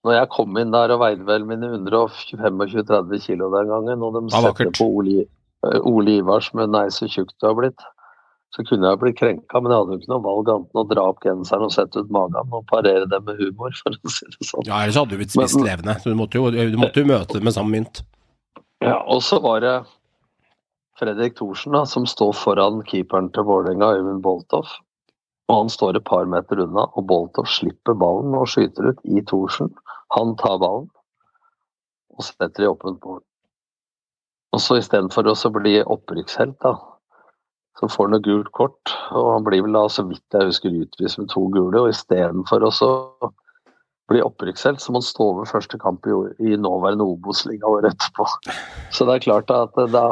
[0.06, 4.22] når jeg kom inn der og veide vel mine 125-30 kilo den gangen, og de
[4.30, 5.26] Det setter på Ole,
[5.67, 7.84] eh, Ole Ivars med 'nei, så tjukk du har blitt',
[8.56, 10.89] så kunne jeg blitt krenka, men jeg hadde jo ikke noe valg annet enn å
[10.89, 14.26] dra opp genseren og sette ut magen og parere det med humor, for å si
[14.26, 14.65] det sånn.
[14.65, 16.00] Ja, ellers hadde du blitt spist Men- levende.
[16.04, 18.02] Du måtte jo, du måtte jo møte det med samme mynt.
[18.82, 19.86] Ja, og så var det
[20.98, 24.72] Fredrik Thorsen da, som står foran keeperen til Vålerenga, Øyvind Boltoff.
[25.50, 29.24] Og han står et par meter unna, og Boltov slipper ballen og skyter ut i
[29.26, 29.72] Thorsen.
[30.16, 30.90] Han tar ballen
[32.14, 33.24] og setter i åpent mål.
[34.54, 36.74] Og så istedenfor å bli opprykkshelt, da,
[37.80, 38.94] så får han et gult kort.
[39.16, 41.80] Og han blir vel da, så vidt jeg husker, utvist med to gule.
[41.80, 42.72] Og istedenfor å
[44.10, 46.18] bli opprykkshelt, så må han stå over første kamp i,
[46.52, 48.26] i nåværende Obos-liga året etterpå.
[48.92, 50.08] Så det er klart at da da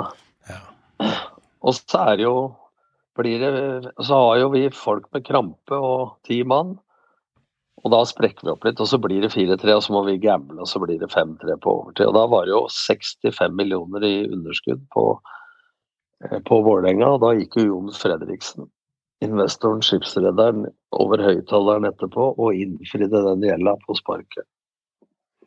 [1.65, 2.37] Og så er det jo
[3.17, 6.77] blir det, Så har jo vi folk med krampe og ti mann.
[7.85, 10.17] Og da sprekker vi opp litt, og så blir det 4-3, og så må vi
[10.21, 12.07] gamble, og så blir det 5-3 på overtid.
[12.09, 15.05] Og da var det jo 65 millioner i underskudd på,
[16.25, 18.67] eh, på Vålerenga, og da gikk jo Jon Fredriksen,
[19.21, 20.65] investoren, skipsredderen,
[20.97, 24.47] over høyttaleren etterpå og innfridde den gjelda på sparket.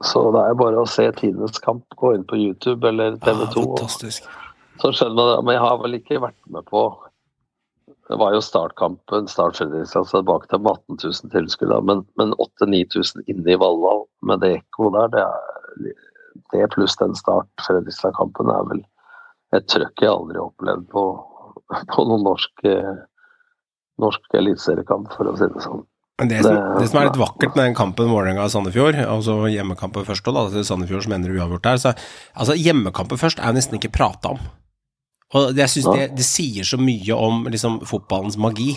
[0.06, 3.64] Så det er bare å se tidenes kamp, gå inn på YouTube eller TV 2.
[3.82, 3.90] ah,
[4.80, 6.84] så skjønner man det, men jeg har vel ikke vært med på
[8.10, 11.76] Det var jo startkampen, Start Fredrikstad, så bak dem 18 000 tilskuere.
[11.86, 16.08] Men, men 8000-9000 inne i Valhall med det ekkoet der, det, er,
[16.50, 18.82] det pluss den Start Fredrikstad-kampen er vel
[19.54, 21.04] et trøkk jeg aldri har opplevd på,
[21.94, 22.66] på noen norsk,
[24.02, 25.84] norsk eliteseriekamp, for å si det sånn.
[26.20, 30.26] Men det som, Det- som er litt vakkert med den kampen Vålerenga-Sandefjord, altså hjemmekampen først
[30.28, 31.94] òg, da, til Sandefjord som ender uavgjort der, så
[32.34, 34.42] altså hjemmekampen først er nesten ikke prata om.
[35.34, 38.74] Og jeg synes det, det sier så mye om liksom, fotballens magi.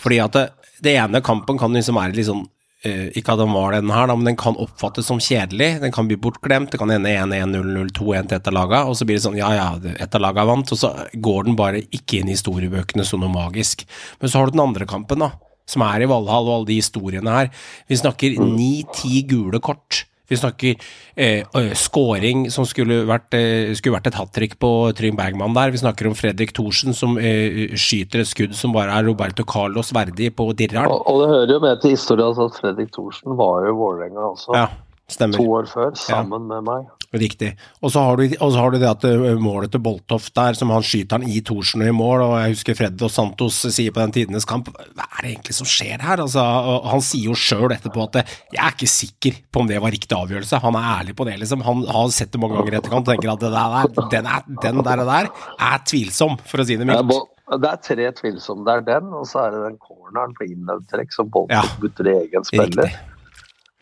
[0.00, 0.46] Fordi at det,
[0.82, 2.48] det ene kampen kan liksom være litt sånn
[2.80, 5.82] Uh, ikke at den var den her, da, men den kan oppfattes som kjedelig.
[5.82, 6.70] Den kan bli bortglemt.
[6.72, 9.50] Det kan ende 1-1-0-0, 2-1 til et av laga, og så blir det sånn ja
[9.52, 9.66] ja,
[10.00, 13.34] ett av laga vant, og så går den bare ikke inn i historiebøkene som noe
[13.34, 13.84] magisk.
[14.22, 15.28] Men så har du den andre kampen, da,
[15.68, 17.52] som er i Valhall og alle de historiene her.
[17.84, 20.06] Vi snakker ni-ti gule kort.
[20.30, 20.76] Vi snakker
[21.18, 25.72] eh, scoring som skulle vært, eh, skulle vært et hat trick på Trym Bergman der.
[25.74, 29.90] Vi snakker om Fredrik Thorsen som eh, skyter et skudd som bare er Roberto Carlos
[29.96, 30.90] verdig på dirreren.
[30.90, 34.30] Og, og det hører jo med til historien at Fredrik Thorsen var jo i Vålerenga
[34.30, 34.54] også.
[34.54, 34.68] Ja,
[35.12, 35.38] stemmer.
[35.40, 36.88] To år før, sammen med meg.
[37.10, 37.48] Riktig.
[37.82, 39.02] Og så har du, og så har du det at
[39.42, 42.76] målet til Boltoft der, som han skyter han i Thorsen i mål, og jeg husker
[42.78, 46.22] Fred og Santos sier på den tidenes kamp Hva er det egentlig som skjer her?
[46.22, 46.44] Altså,
[46.86, 50.14] han sier jo sjøl etterpå at jeg er ikke sikker på om det var riktig
[50.14, 50.62] avgjørelse.
[50.62, 51.66] Han er ærlig på det, liksom.
[51.66, 54.48] Han har sett det mange ganger i etterkant og tenker at det der, den, er,
[54.62, 55.34] den der, der
[55.72, 57.26] er tvilsom, for å si det Ja, mildt.
[57.58, 58.62] det er tre tvilsomme.
[58.70, 61.80] Det er den, og så er det den corneren på innøvtrekk som Boltoft Ja.
[61.82, 62.86] gutter i egen spiller.
[62.86, 63.09] Riktig.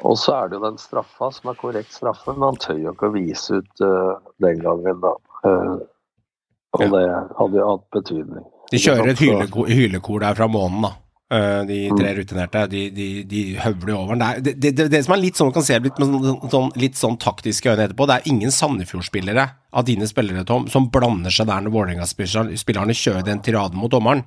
[0.07, 2.93] Og så er det jo den straffa som er korrekt straffe, men han tør jo
[2.95, 5.15] ikke å vise ut uh, den gangen, da.
[5.43, 5.79] Uh,
[6.77, 6.89] og Ja.
[6.93, 7.05] det
[7.39, 8.45] hadde jo hatt betydning.
[8.71, 10.93] De kjører et hylekor, hylekor der fra månen, da.
[11.29, 12.19] Uh, De tre Mm.
[12.21, 14.43] rutinerte, de, de, de høvler over den.
[14.45, 16.97] Det, det, det, det som er litt sånn, kan se litt med sånn, sånn, litt
[16.97, 21.51] sånn taktiske øyne etterpå, det er ingen Sandefjord-spillere av dine spillere, Tom, som blander seg
[21.51, 24.23] der når Vålerenga-spillerne kjører den tiraden mot dommeren.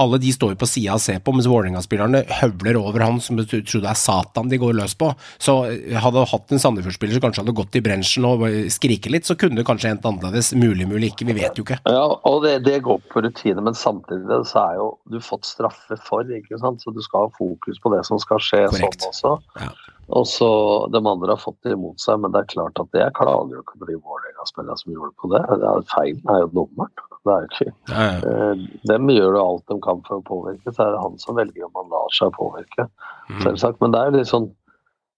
[0.00, 3.38] Alle de står jo på sida og ser på, mens Vålerenga-spillerne høvler over han som
[3.40, 5.12] tror det er Satan de går løs på.
[5.42, 9.12] Så eh, hadde du hatt en Sandefjord-spiller som kanskje hadde gått i brensjen og skriket
[9.14, 10.52] litt, så kunne det kanskje endt annerledes.
[10.58, 11.80] Mulig, mulig ikke, vi vet jo ikke.
[11.88, 15.98] Ja, og det, det går på rutine, men samtidig så er jo du fått straffe
[16.06, 16.82] for, ikke sant.
[16.84, 19.06] Så du skal ha fokus på det som skal skje Korrekt.
[19.06, 19.36] sånn også.
[19.60, 19.72] Ja.
[20.10, 20.50] Og så
[20.90, 23.62] De andre har fått det imot seg, men det er klart at jeg klager jo
[23.62, 25.42] ikke på de Vålerenga-spillerne som gjorde på det.
[25.62, 27.06] det er Feilen er jo dommeren.
[27.26, 28.34] Det er ikke Ja, ja.
[28.52, 31.36] eh, Dem gjør jo alt de kan for å påvirke, så er det han som
[31.36, 32.86] velger om han lar seg påvirke.
[33.28, 33.40] Mm.
[33.44, 33.80] Selvsagt.
[33.84, 34.50] Men det er litt sånn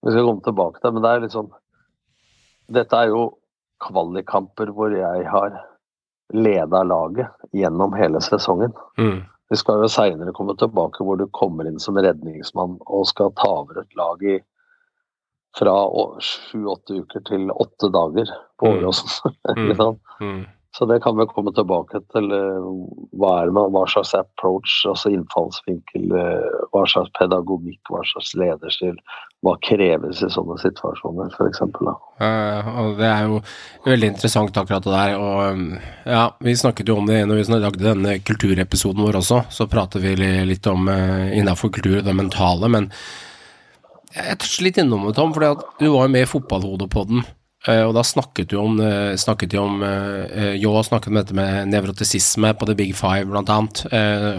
[0.03, 1.51] Vi skal komme tilbake til men det er litt sånn
[2.73, 3.21] Dette er jo
[3.83, 5.55] kvalikkamper hvor jeg har
[6.33, 8.71] leda laget gjennom hele sesongen.
[8.97, 9.23] Mm.
[9.51, 13.49] Vi skal jo seinere komme tilbake hvor du kommer inn som redningsmann og skal ta
[13.61, 14.37] over et lag i
[15.53, 15.73] fra
[16.23, 18.79] sju-åtte uker til åtte dager på Mm.
[18.79, 19.35] Åråsen.
[19.57, 19.99] Mm.
[20.21, 20.45] Mm.
[20.77, 22.31] Så det kan vi komme tilbake til.
[22.33, 22.69] eh,
[23.13, 28.33] Hva, er det med, hva slags approach, altså innfallsvinkel, eh, hva slags pedagogikk, hva slags
[28.41, 28.97] lederstil.
[29.45, 31.61] Hva kreves i sånne situasjoner, f.eks.
[32.25, 33.41] Eh, og det er jo
[33.85, 35.13] veldig interessant akkurat det der.
[35.19, 35.67] Og um,
[36.09, 39.43] ja, vi snakket jo om det når vi lagde denne kulturepisoden vår også.
[39.53, 40.15] Så pratet vi
[40.47, 42.71] litt om uh, innafor kultur det mentale.
[42.71, 42.89] Men
[44.15, 47.42] jeg touchet litt innom det, Tom, fordi du var jo med i fotballhodet på Uh,
[47.63, 49.77] og da snakket du om, uh, snakket du om
[50.59, 53.85] Jo har snakket om dette med nevrotisisme på The Big Five, blant annet.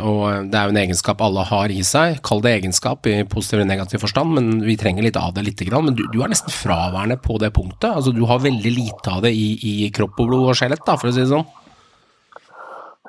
[0.05, 2.21] Og det er jo en egenskap alle har i seg.
[2.27, 5.69] Kall det egenskap i positiv eller negativ forstand, men vi trenger litt av det lite
[5.69, 5.89] grann.
[5.89, 7.91] Men du, du er nesten fraværende på det punktet.
[7.95, 11.09] Altså, du har veldig lite av det i, i kropp og blod og skjelett, for
[11.09, 11.47] å si det sånn.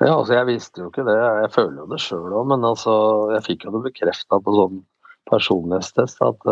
[0.00, 1.16] Ja, altså jeg visste jo ikke det.
[1.16, 2.94] Jeg føler jo det sjøl òg, men altså,
[3.32, 4.82] jeg fikk jo det bekrefta på sånn
[5.30, 6.44] personlighetstest at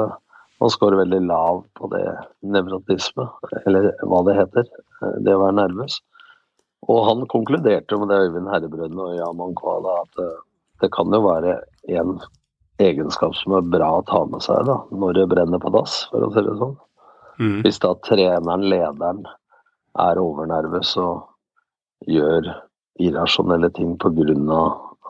[0.62, 2.04] man scorer veldig lav på det
[2.46, 3.26] nevrotisme,
[3.64, 4.68] eller hva det heter.
[5.02, 5.98] eh, Det å være nervøs.
[6.88, 10.42] Og han konkluderte med det Øyvind Herrebrødne og Jan Mankwala at uh,
[10.82, 11.54] det kan jo være
[11.88, 12.18] en
[12.82, 16.26] egenskap som er bra å ta med seg da, når det brenner på dass, for
[16.26, 16.74] å si det sånn.
[17.40, 17.56] Mm.
[17.64, 19.24] Hvis da treneren, lederen,
[19.98, 22.50] er overnervøs og gjør
[23.02, 24.62] irrasjonelle ting pga.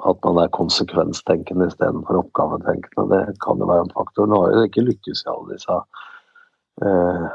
[0.05, 4.29] At man er konsekvenstenkende istedenfor oppgavetenkende, det kan jo være en faktor.
[4.29, 5.79] Nå har jo ikke lykkes i alle disse
[6.85, 7.27] eh,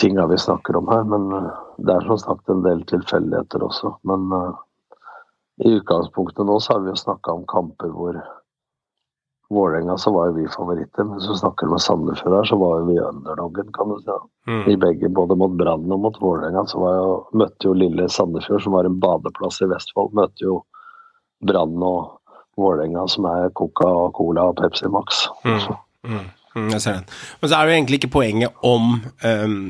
[0.00, 1.50] tinga vi snakker om her, men eh,
[1.86, 3.94] det er som sagt en del tilfeldigheter også.
[4.10, 4.62] Men eh,
[5.64, 8.22] i utgangspunktet nå så har vi jo snakka om kamper hvor
[9.54, 12.78] Vålerenga så var jo vi favoritter, men hvis du snakker med Sandefjord her, så var
[12.80, 14.14] jo vi underdoggen, kan du si.
[14.48, 14.62] Mm.
[14.72, 18.64] I begge, både mot Brann og mot Vålerenga, så var jo, møtte jo lille Sandefjord,
[18.64, 20.62] som var en badeplass i Vestfold, møtte jo
[21.44, 22.14] Brann og
[22.60, 25.24] Vålerenga, som er Coca og Cola og Pepsi Max.
[25.44, 25.62] Mm.
[26.04, 26.26] Mm,
[26.56, 27.08] mm, jeg ser den.
[27.40, 29.64] Men så er det jo egentlig ikke poenget om um,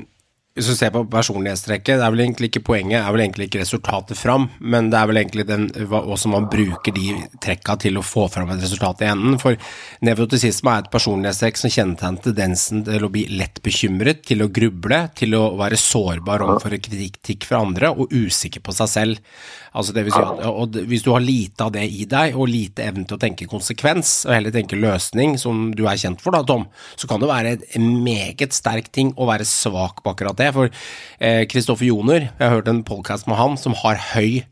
[0.55, 3.65] Hvis du ser på personlighetstrekket, det er vel egentlig ikke poenget, er vel egentlig ikke
[3.65, 7.09] resultatet fram, men det er vel egentlig den, hvordan man bruker de
[7.43, 9.35] trekka til å få fram et resultat i enden.
[9.43, 9.59] For
[10.07, 15.01] nevrotisisme er et personlighetstrekk som kjennetegner tendensen til å bli lett bekymret, til å gruble,
[15.19, 19.35] til å være sårbar overfor kritikk fra andre og usikker på seg selv.
[19.75, 22.47] Altså det vil si at, og Hvis du har lite av det i deg, og
[22.47, 26.31] lite evne til å tenke konsekvens, og heller tenke løsning, som du er kjent for,
[26.31, 30.39] da, Tom, så kan det være en meget sterk ting å være svak på akkurat
[30.39, 30.53] det.
[30.55, 30.71] For
[31.51, 34.45] Kristoffer Joner, jeg har hørt en podkast med han som har høy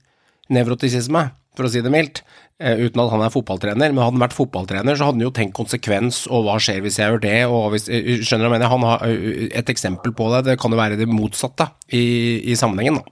[0.53, 1.31] nevrotisisme.
[1.55, 2.23] for å si det mildt.
[2.59, 5.33] eh, Uten at han er fotballtrener, men hadde han vært fotballtrener, så hadde han jo
[5.37, 8.57] tenkt konsekvens, og hva skjer hvis jeg gjør det, og hvis, eh, skjønner du hva
[8.57, 8.71] jeg mener?
[8.73, 12.57] Han har eh, et eksempel på det, det kan jo være det motsatte i, i
[12.57, 13.05] sammenhengen, da.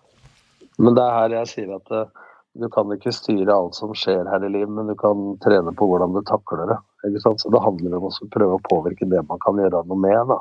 [0.80, 4.26] Men det er her jeg sier at eh, du kan ikke styre alt som skjer
[4.26, 6.78] her i livet, men du kan trene på hvordan du takler det.
[7.06, 7.42] Ikke sant?
[7.42, 10.32] Så det handler om å prøve å påvirke det man kan gjøre noe med.
[10.32, 10.40] da.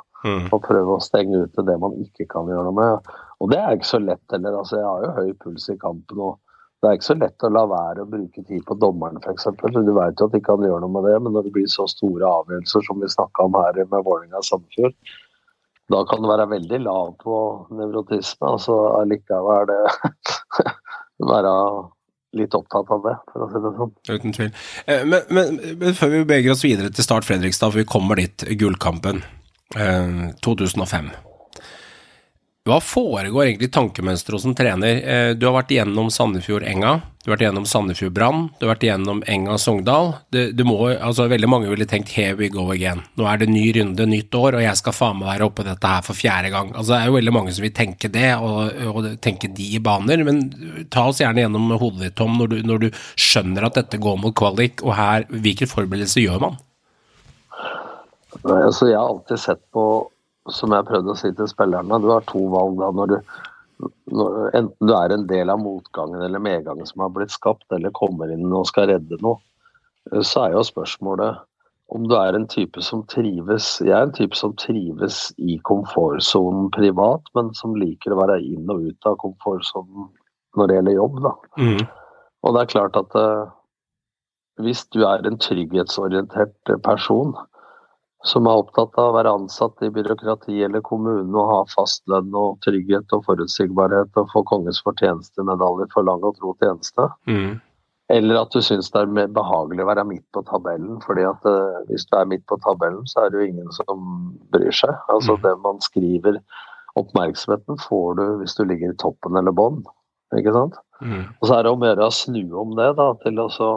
[0.50, 3.12] Og prøve å stenge ute det man ikke kan gjøre noe med.
[3.40, 4.58] Og det er ikke så lett heller.
[4.58, 6.24] Altså, jeg har jo høy puls i kampen.
[6.26, 6.40] og
[6.82, 9.48] Det er ikke så lett å la være å bruke tid på dommeren f.eks.
[9.62, 11.86] Du vet jo at de kan gjøre noe med det, men når det blir så
[11.92, 14.98] store avgjørelser som vi snakka om her med Vålerenga Sandefjord,
[15.90, 17.38] da kan det være veldig lav på
[17.78, 18.52] nevrotisme.
[18.56, 20.74] altså Allikevel er det
[21.32, 21.54] være
[22.38, 23.94] litt opptatt av det, for å si det sånn.
[24.10, 24.52] Uten tvil.
[24.86, 28.22] Eh, Men, men, men før vi beveger oss videre til Start Fredrikstad, for vi kommer
[28.22, 29.24] dit, gullkampen
[29.76, 31.10] eh, 2005.
[32.70, 35.00] Hva foregår egentlig tankemønsteret hos en trener?
[35.02, 39.24] Eh, Du har vært igjennom Sandefjord-Enga, du har vært igjennom Sandefjord-Brann, du har vært igjennom
[39.26, 40.12] Enga-Sogndal.
[41.02, 43.04] Altså Veldig mange ville tenkt 'here we go again'.
[43.18, 45.70] Nå er det ny runde, nytt år, og jeg skal faen meg være oppe i
[45.70, 46.72] dette her for fjerde gang.
[46.76, 50.24] Altså Det er jo veldig mange som vil tenke det, og, og tenke de baner,
[50.24, 53.98] men ta oss gjerne gjennom hodet ditt, Tom, når du, når du skjønner at dette
[54.00, 56.58] går mot kvalik, og her, hvilke forberedelser gjør man?
[58.46, 60.10] Altså Jeg har alltid sett på,
[60.56, 63.18] som jeg prøvde å si til spillerne, du har to valg da når du
[64.12, 67.94] når, Enten du er en del av motgangen eller medgangen som har blitt skapt, eller
[67.96, 69.40] kommer inn og skal redde noe,
[70.20, 71.40] så er jo spørsmålet
[71.96, 76.70] om du er en type som trives Jeg er en type som trives i komfortsonen
[76.76, 80.10] privat, men som liker å være inn og ut av komfortsonen
[80.58, 81.24] når det gjelder jobb.
[81.24, 81.34] da.
[82.44, 83.50] Og det er klart at eh,
[84.66, 87.34] hvis du er en trygghetsorientert person
[88.28, 92.34] som er opptatt av å være ansatt i byråkrati eller kommune og ha fast lønn
[92.36, 97.62] og trygghet og forutsigbarhet og få kongens fortjenestemedalje for lang og tro tjeneste, Mm.
[98.10, 101.46] eller at du syns det er mer behagelig å være midt på tabellen, fordi at
[101.46, 104.96] uh, hvis du er midt på tabellen, så er det jo ingen som bryr seg.
[105.08, 105.42] Altså Mm.
[105.44, 106.42] det man skriver,
[106.98, 109.84] oppmerksomheten får du hvis du ligger i toppen eller bånn,
[110.36, 110.76] ikke sant?
[111.02, 111.24] Mm.
[111.42, 113.70] Og så er det om å gjøre å snu om det, da, til å så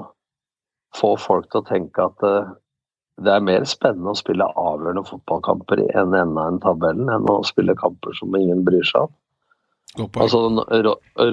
[0.96, 2.50] få folk til å tenke at eh,
[3.24, 7.28] det er mer spennende å spille avgjørende fotballkamper i en ende av en tabellen enn
[7.30, 9.12] å spille kamper som ingen bryr seg om.
[10.16, 10.40] Altså,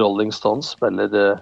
[0.01, 1.41] Rolling Stones spiller eh,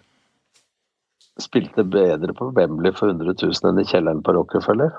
[1.41, 4.93] spilte bedre på Wembley for 100 000 enn i kjelleren på Rockefeller.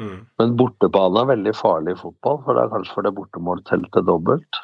[0.00, 0.18] Mm.
[0.40, 4.62] Men bortebane er veldig farlig i fotball, for det er kanskje fordi bortemål telte dobbelt.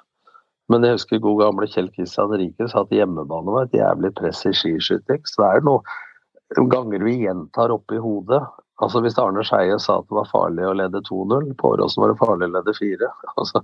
[0.69, 4.45] Men jeg husker god gamle Kjell Kristian Rike sa at hjemmebane var et jævlig press
[4.49, 5.23] i skiskyting.
[5.25, 8.43] Så det er noe ganger vi gjentar oppi hodet.
[8.79, 12.13] Altså Hvis Arne Skeie sa at det var farlig å lede 2-0, på Åråsen var
[12.13, 13.09] det farlig å lede 4.
[13.39, 13.63] Altså,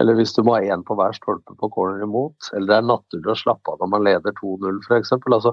[0.00, 2.48] eller hvis du må ha én på hver stolpe på corner imot.
[2.56, 5.12] Eller det er naturlig å slappe av når man leder 2-0 f.eks.
[5.20, 5.52] Altså,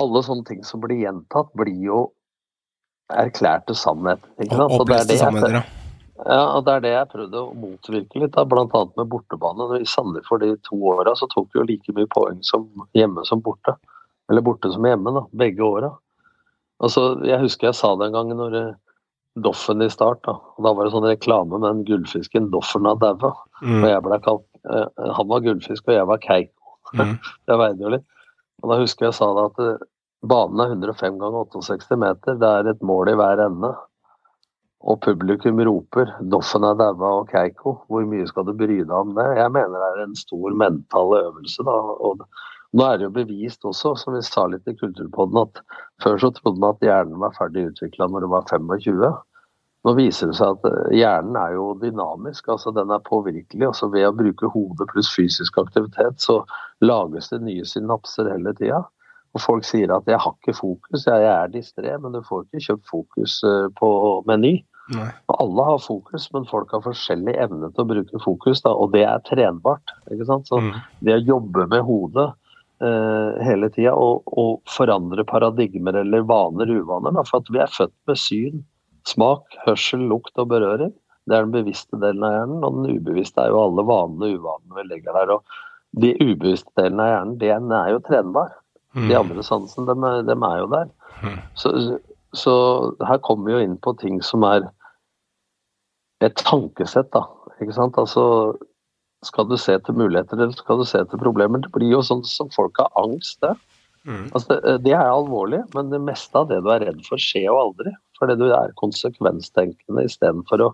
[0.00, 2.02] alle sånne ting som blir gjentatt, blir jo
[3.12, 4.24] erklærte sannhet.
[4.40, 4.76] Ikke sant?
[4.80, 5.64] Oppleste sannheter, ja.
[6.24, 9.68] ja, og det er det jeg prøvde å motvirke litt, da, annet med bortebane.
[9.80, 13.76] I Sandefjord de to åra tok vi jo like mye poeng som hjemme som borte.
[14.30, 15.26] Eller borte som hjemme, da.
[15.36, 15.92] Begge åra.
[16.82, 18.72] Altså, jeg husker jeg sa det en gang når eh,
[19.42, 20.34] Doffen i start, da.
[20.58, 23.30] Og da var det sånn reklame med den gullfisken Doffen har daua.
[23.62, 23.84] Og Mm.
[23.86, 26.74] jeg ble kalt eh, Han var gullfisk, og jeg var keiko.
[26.98, 27.14] Mm.
[27.48, 28.04] Jeg veide jo litt.
[28.62, 29.86] Og da husker jeg sa det at eh,
[30.28, 32.36] banen er 105 ganger 68 meter.
[32.42, 33.72] Det er et mål i hver ende.
[34.82, 37.76] Og publikum roper 'Doffen er daua' og 'Keiko'.
[37.88, 39.28] Hvor mye skal du bry deg om det?
[39.38, 41.62] Jeg mener det er en stor mental øvelse.
[41.64, 42.26] da, og
[42.72, 45.60] nå er det jo bevist også, som vi sa litt i Kulturpodden, at
[46.02, 49.12] før så trodde man at hjernen var ferdig utvikla når du var 25.
[49.82, 53.66] Nå viser det seg at eh, hjernen er jo dynamisk, altså den er påvirkelig.
[53.66, 56.44] altså Ved å bruke hodet pluss fysisk aktivitet, så
[56.80, 58.84] lages det nye synapser hele tida.
[59.34, 62.44] Og folk sier at 'jeg har ikke fokus', ja, jeg er distré, men du får
[62.44, 64.62] ikke kjøpt fokus eh, på Meny.
[64.92, 65.08] Nei.
[65.30, 68.92] Og alle har fokus, men folk har forskjellig evne til å bruke fokus, da, og
[68.92, 69.94] det er trenbart.
[70.10, 70.46] ikke sant?
[70.48, 70.74] Så Mm.
[71.02, 72.34] det å jobbe med hodet
[72.82, 77.94] hele tida og, og forandre paradigmer eller vaner, uvaner, da, for at vi er født
[78.10, 78.62] med syn,
[79.08, 80.92] smak, hørsel, lukt og berøring.
[81.26, 84.40] Det er den bevisste delen av hjernen, og den ubevisste er jo alle vanene og
[84.42, 85.36] uvanene vi legger der.
[85.36, 88.56] og De ubevisste delene av hjernen, den er jo trenbar.
[88.96, 89.06] Mm.
[89.08, 90.90] De andre sansene, dem, dem er jo der.
[91.22, 91.38] Mm.
[91.56, 91.72] Så,
[92.36, 92.54] så
[93.06, 94.66] her kommer vi jo inn på ting som er
[96.22, 97.24] et tankesett, da.
[97.62, 97.98] Ikke sant?
[97.98, 98.24] Altså,
[99.26, 101.62] skal du se til muligheter, eller skal du se til problemer?
[101.62, 103.54] Det blir jo sånn som folk har angst, det.
[104.02, 104.24] Mm.
[104.32, 107.46] Altså, det, det er alvorlig, men det meste av det du er redd for, skjer
[107.46, 107.92] jo aldri.
[108.18, 110.72] Fordi du er konsekvenstenkende istedenfor å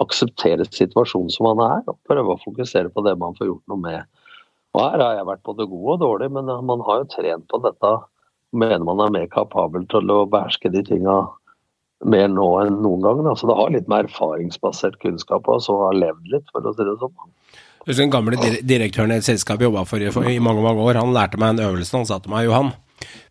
[0.00, 3.84] akseptere situasjonen som man er, og prøve å fokusere på det man får gjort noe
[3.84, 4.08] med.
[4.76, 7.60] Og her har jeg vært både god og dårlig, men man har jo trent på
[7.64, 7.98] dette
[8.52, 11.18] mener man er mer kapabel til å beherske de tinga
[12.10, 13.22] mer nå enn noen gang.
[13.26, 13.34] Da.
[13.36, 16.86] Så det har litt med erfaringsbasert kunnskap og så har levd litt, for å si
[16.86, 17.14] det sånn.
[17.88, 20.98] Den gamle direktøren i et selskap jeg jobba for, i- for i mange mange år,
[21.00, 21.96] han lærte meg en øvelse.
[21.96, 22.72] Han sa til meg Johan,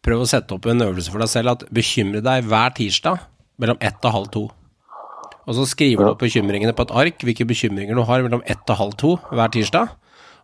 [0.03, 3.19] prøv å sette opp en øvelse for deg selv at bekymre deg hver tirsdag
[3.61, 4.49] mellom ett og halv to.
[5.49, 8.69] Og så skriver du opp bekymringene på et ark, hvilke bekymringer du har mellom ett
[8.69, 9.89] og halv to hver tirsdag.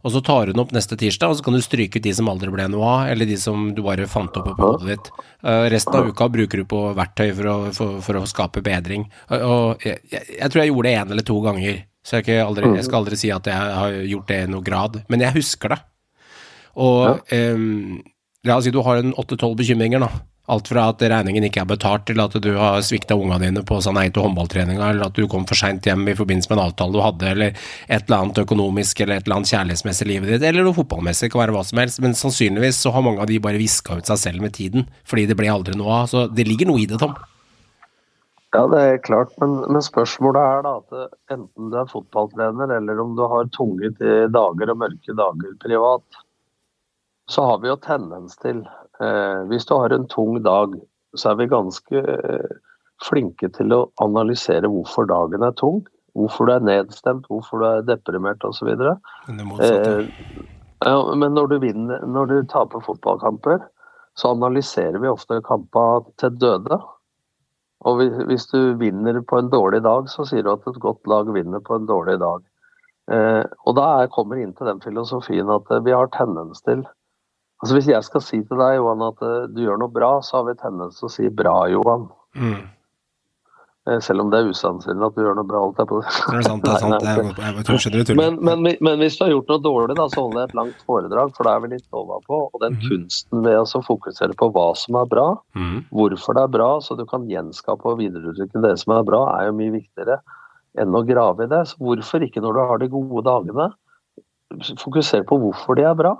[0.05, 2.11] Og så tar du den opp neste tirsdag, og så kan du stryke ut de
[2.13, 5.09] som aldri ble noe av, eller de som du bare fant opp oppi hodet ditt.
[5.41, 9.07] Uh, resten av uka bruker du på verktøy for å, for, for å skape bedring.
[9.31, 12.37] Uh, og jeg, jeg, jeg tror jeg gjorde det én eller to ganger, så jeg,
[12.43, 15.01] aldri, jeg skal aldri si at jeg har gjort det i noen grad.
[15.09, 15.79] Men jeg husker det.
[16.77, 18.03] Og ehm,
[18.45, 20.11] la oss si du har en åtte-tolv bekymringer, da.
[20.53, 23.79] Alt fra at regningen ikke er betalt, til at du har svikta unga dine på
[23.81, 26.67] sa nei til håndballtreninga, eller at du kom for seint hjem i forbindelse med en
[26.67, 30.35] avtale du hadde, eller et eller annet økonomisk eller et eller annet kjærlighetsmessig i livet
[30.35, 32.03] ditt, eller noe fotballmessig, det kan være hva som helst.
[32.05, 35.25] Men sannsynligvis så har mange av de bare viska ut seg selv med tiden, fordi
[35.31, 36.11] det ble aldri noe av.
[36.13, 37.17] Så det ligger noe i det, Tom.
[38.55, 43.01] Ja, det er klart, men, men spørsmålet er da at enten du er fotballtrener eller
[43.03, 46.21] om du har tunge til dager og mørke dager privat,
[47.31, 48.61] så har vi jo tendens til
[49.01, 50.75] eh, Hvis du har en tung dag,
[51.17, 52.57] så er vi ganske eh,
[53.03, 55.83] flinke til å analysere hvorfor dagen er tung.
[56.15, 58.69] Hvorfor du er nedstemt, hvorfor du er deprimert osv.
[58.71, 60.05] Eh,
[60.85, 63.65] ja, men når du, vinner, når du taper fotballkamper,
[64.15, 66.79] så analyserer vi ofte kamper til døde.
[67.85, 71.29] Og hvis, du vinner på en dårlig dag, så sier du at et godt lag
[71.33, 72.43] vinner på en dårlig dag.
[73.13, 76.81] Eh, og da er, kommer inn til den filosofien at eh, vi har tendens til
[77.63, 80.39] Altså Hvis jeg skal si til deg Johan, at eh, du gjør noe bra, så
[80.39, 82.09] har vi tendens til å si 'bra, Johan'.
[82.35, 82.65] Mm.
[83.87, 85.59] Eh, selv om det er usannsynlig at du gjør noe bra.
[85.61, 86.23] alt der på si.
[86.31, 86.91] Det er sant, det er sant.
[86.95, 89.95] Nei, nei, Jeg, jeg, jeg, tror men, men, men hvis du har gjort noe dårlig,
[89.99, 92.25] da, så holder jeg et langt foredrag, for da er vi litt overpå.
[92.25, 92.39] på.
[92.53, 92.87] Og den Mhm.
[92.89, 95.85] kunsten ved å fokusere på hva som er bra, Mm.
[95.93, 99.51] hvorfor det er bra, så du kan gjenskape og videreutvikle det som er bra, er
[99.51, 100.17] jo mye viktigere
[100.77, 101.61] enn å grave i det.
[101.69, 103.69] Så hvorfor ikke når du har de gode dagene,
[104.81, 106.15] fokusere på hvorfor de er bra?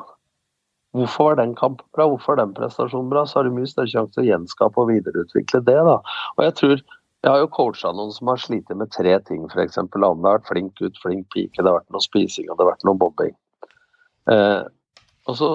[0.95, 3.25] Hvorfor var den kampen bra, hvorfor er den prestasjonen bra?
[3.27, 5.75] Så har du mye større sjanse til å gjenskape og videreutvikle det.
[5.83, 5.97] da.
[6.37, 6.77] Og jeg tror
[7.25, 9.79] jeg har jo coacha noen som har slitt med tre ting, f.eks.
[9.81, 12.61] Om det har vært flink gutt, flink pike, det har vært noe spising og det
[12.61, 13.33] har vært noe bobbing.
[14.29, 14.61] Eh,
[15.25, 15.49] og, så,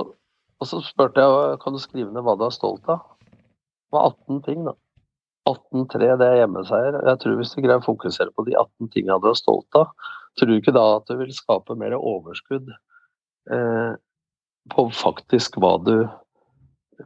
[0.58, 3.04] og så spurte jeg kan du skrive ned hva du er stolt av.
[3.30, 4.74] Det var 18 ting, da.
[5.46, 7.00] 18-3, det er hjemmeseier.
[7.06, 9.94] Jeg tror Hvis du greier å fokusere på de 18 tingene du er stolt av,
[10.38, 12.66] tror du ikke da at du vil skape mer overskudd
[13.54, 13.92] eh,
[14.74, 15.94] på faktisk hva du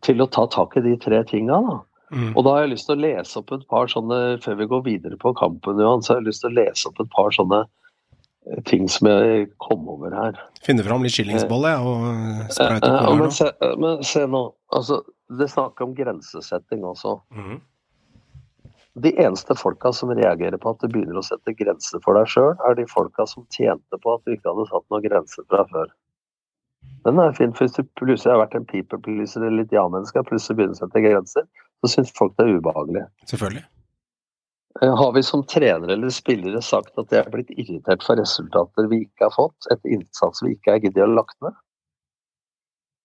[0.02, 1.76] Til å ta tak i de tre tinga, da.
[2.14, 2.28] Mm.
[2.36, 4.84] Og da har jeg lyst til å lese opp et par sånne Før vi går
[4.86, 7.60] videre på kampen, Johan, så har jeg lyst til å lese opp et par sånne
[7.64, 10.38] eh, ting som jeg kom over her.
[10.64, 13.30] Finne fram litt skillingsbolle og eh, sprøyte Eh, på men, her nå.
[13.34, 13.50] se,
[13.82, 14.44] men se nå.
[14.78, 15.00] Altså,
[15.34, 17.18] det er snakk om grensesetting også.
[17.34, 17.58] Mm.
[19.04, 22.54] De eneste folka som reagerer på at du begynner å sette grenser for deg sjøl,
[22.62, 25.90] er de folka som tjente på at du ikke hadde satt noen grenser fra før.
[27.04, 30.22] Den er fin, for Hvis du plutselig har vært en people pleaser eller litt ja-menneske
[30.28, 31.48] plutselig begynner å sette grenser,
[31.84, 33.04] så syns folk det er ubehagelig.
[33.30, 33.64] Selvfølgelig.
[34.82, 38.88] Eh, Har vi som trenere eller spillere sagt at de er blitt irritert for resultater
[38.90, 41.54] vi ikke har fått, etter innsats vi ikke har giddet å lagt ned?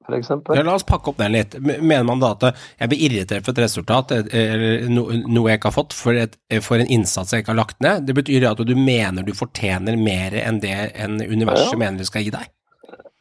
[0.09, 0.57] For eksempel.
[0.57, 1.53] Ja, la oss pakke opp den litt.
[1.61, 2.45] Mener man da at
[2.79, 6.17] jeg blir irritert for et resultat, eh, eller no, noe jeg ikke har fått, for,
[6.17, 8.07] et, eh, for en innsats jeg ikke har lagt ned?
[8.07, 11.77] Det betyr at du mener du fortjener mer enn det enn universet Ja.
[11.83, 12.47] mener du skal gi deg?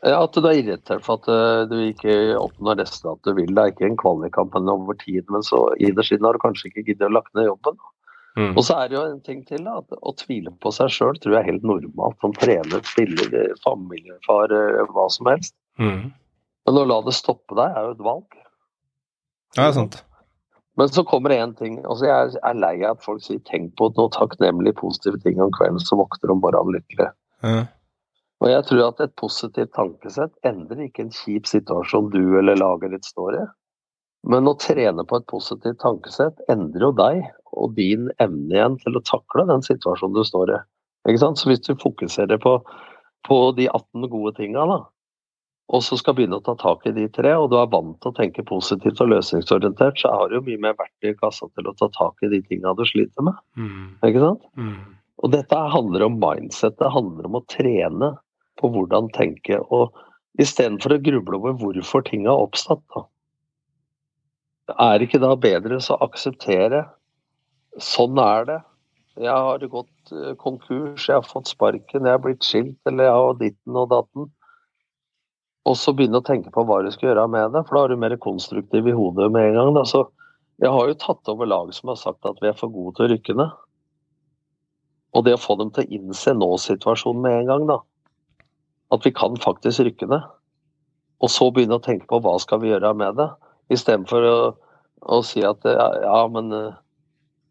[0.06, 3.50] At du er irritert for at eh, du ikke oppnår resultatet du vil.
[3.50, 6.84] Det er ikke en kvalikkamp over tid, men så innerst inne har du kanskje ikke
[6.86, 7.78] giddet å lagt ned jobben.
[8.38, 8.52] Mm.
[8.54, 11.34] Og så er det jo en ting til, at å tvile på seg sjøl tror
[11.34, 12.18] jeg er helt normalt.
[12.22, 15.56] Som trener, spiller, eh, familiefar, eh, hva som helst.
[15.82, 16.12] Mm.
[16.68, 18.38] Men å la det stoppe deg er jo et valg.
[19.56, 19.98] Ja, det er sant.
[20.78, 21.80] Men så kommer det én ting.
[21.82, 25.50] altså Jeg er lei av at folk sier 'tenk på noe takknemlig positive ting om
[25.50, 27.12] kvelden, så våkner de om morgenen lykkelig'.
[27.42, 27.66] Ja.
[28.38, 32.94] Og jeg tror at et positivt tankesett endrer ikke en kjip situasjon du eller laget
[32.94, 33.46] ditt står i.
[34.30, 37.24] Men å trene på et positivt tankesett endrer jo deg
[37.58, 40.60] og din evne igjen til å takle den situasjonen du står i.
[41.08, 41.40] Ikke sant?
[41.40, 42.58] Så hvis du fokuserer på,
[43.26, 44.78] på de 18 gode tinga, da,
[45.68, 48.12] og så skal begynne å ta tak i de tre, og du er vant til
[48.12, 51.68] å tenke positivt og løsningsorientert, så har du jo mye mer verktøy i kassa til
[51.68, 53.36] å ta tak i de tinga du sliter med.
[53.60, 53.90] Mm.
[54.08, 54.46] Ikke sant?
[54.56, 54.78] Mm.
[55.18, 58.14] Og dette handler om mindset, det handler om å trene
[58.58, 59.60] på hvordan tenke.
[59.74, 59.94] Og
[60.42, 63.06] istedenfor å gruble over hvorfor ting har oppstått, da.
[64.76, 66.82] Er det ikke da bedre så akseptere
[67.80, 68.58] sånn er det.
[69.18, 73.16] Jeg har gått eh, konkurs, jeg har fått sparken, jeg har blitt skilt, eller jeg
[73.16, 74.28] har ditten og datten.
[75.68, 77.92] og så begynne å tenke på hva du skal gjøre med det, for da er
[77.92, 79.72] du mer konstruktiv i hodet med en gang.
[79.76, 79.82] Da.
[79.84, 80.06] Så
[80.62, 83.04] jeg har jo tatt over lag som har sagt at vi er for gode til
[83.04, 83.50] å rykke ned.
[85.12, 87.78] Og det å få dem til å innse nå-situasjonen med en gang, da.
[88.94, 90.26] At vi kan faktisk rykke ned.
[91.18, 93.26] Og så begynne å tenke på hva skal vi gjøre med det,
[93.74, 94.36] istedenfor å,
[95.02, 96.76] å si at ja, ja men eh,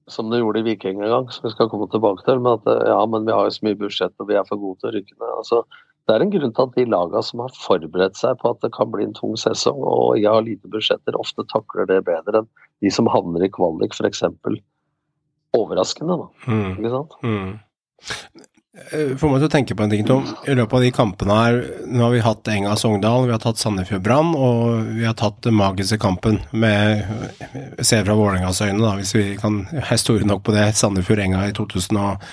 [0.07, 2.39] som det gjorde i Viking en gang, som vi skal komme tilbake til.
[2.39, 4.79] Men at ja, men vi har jo så mye budsjett og vi er for gode
[4.81, 5.33] til å rykke ned.
[5.35, 5.61] Altså,
[6.07, 8.71] det er en grunn til at de lagene som har forberedt seg på at det
[8.77, 12.51] kan bli en tung sesong og jeg har lite budsjetter, ofte takler det bedre enn
[12.85, 14.23] de som havner i kvalik, f.eks.
[15.57, 16.27] Overraskende, da.
[16.47, 16.71] Mm.
[16.77, 17.17] Ikke sant?
[17.25, 17.51] Mm.
[18.78, 20.28] Eh, Får meg til å tenke på en ting, Tom.
[20.47, 21.57] I løpet av de kampene her,
[21.89, 25.41] nå har vi hatt Enga Sogndal, vi har tatt Sandefjord Brann, og vi har tatt
[25.45, 27.03] den magiske kampen med
[27.82, 31.57] Se fra Vålerengas øyne, da, hvis vi kan er store nok på det, Sandefjord-Enga i
[31.57, 32.30] 2000 og,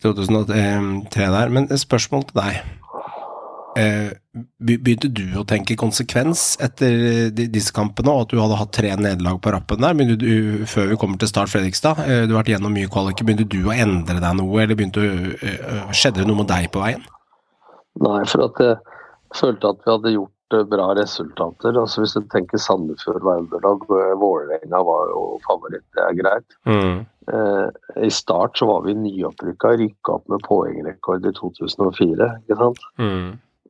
[0.00, 1.52] 2003 der.
[1.52, 4.19] Men et spørsmål til deg.
[4.36, 8.72] Eh, be- Begynte du å tenke konsekvens etter disse kampene, og at du hadde hatt
[8.72, 9.94] tre nederlag på rappen der?
[10.16, 13.48] Du, før vi kommer til Start Fredrikstad, eh, du har vært gjennom mye kvaliker, begynte
[13.48, 17.02] du å endre deg noe, eller du, eh, skjedde det noe med deg på veien?
[18.00, 18.76] Nei, for at jeg
[19.34, 21.74] følte at vi hadde gjort eh, bra resultater.
[21.82, 23.82] Altså Hvis du tenker Sandefjord var underlag,
[24.22, 26.56] Vålerenga var jo favoritt, det er greit.
[27.30, 27.68] Eh,
[28.06, 32.30] I start så var vi nyopprykka, rykka opp med poengrekord i 2004.
[32.46, 32.78] ikke sant?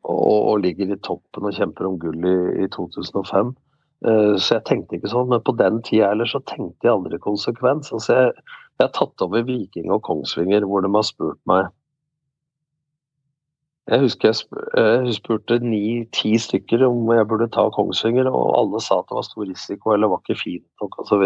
[0.02, 3.52] Og, og ligger i toppen og kjemper om gull i, i 2005.
[4.00, 7.20] Uh, så jeg tenkte ikke sånn, men på den tida ellers så tenkte jeg aldri
[7.20, 7.92] konsekvens.
[7.92, 8.32] Altså jeg,
[8.78, 11.68] jeg har tatt over Viking og Kongsvinger hvor de har spurt meg
[13.90, 18.52] Jeg husker jeg sp eh, jeg spurte ni-ti stykker om jeg burde ta Kongsvinger, og
[18.54, 21.24] alle sa at det var stor risiko eller var ikke fint nok osv.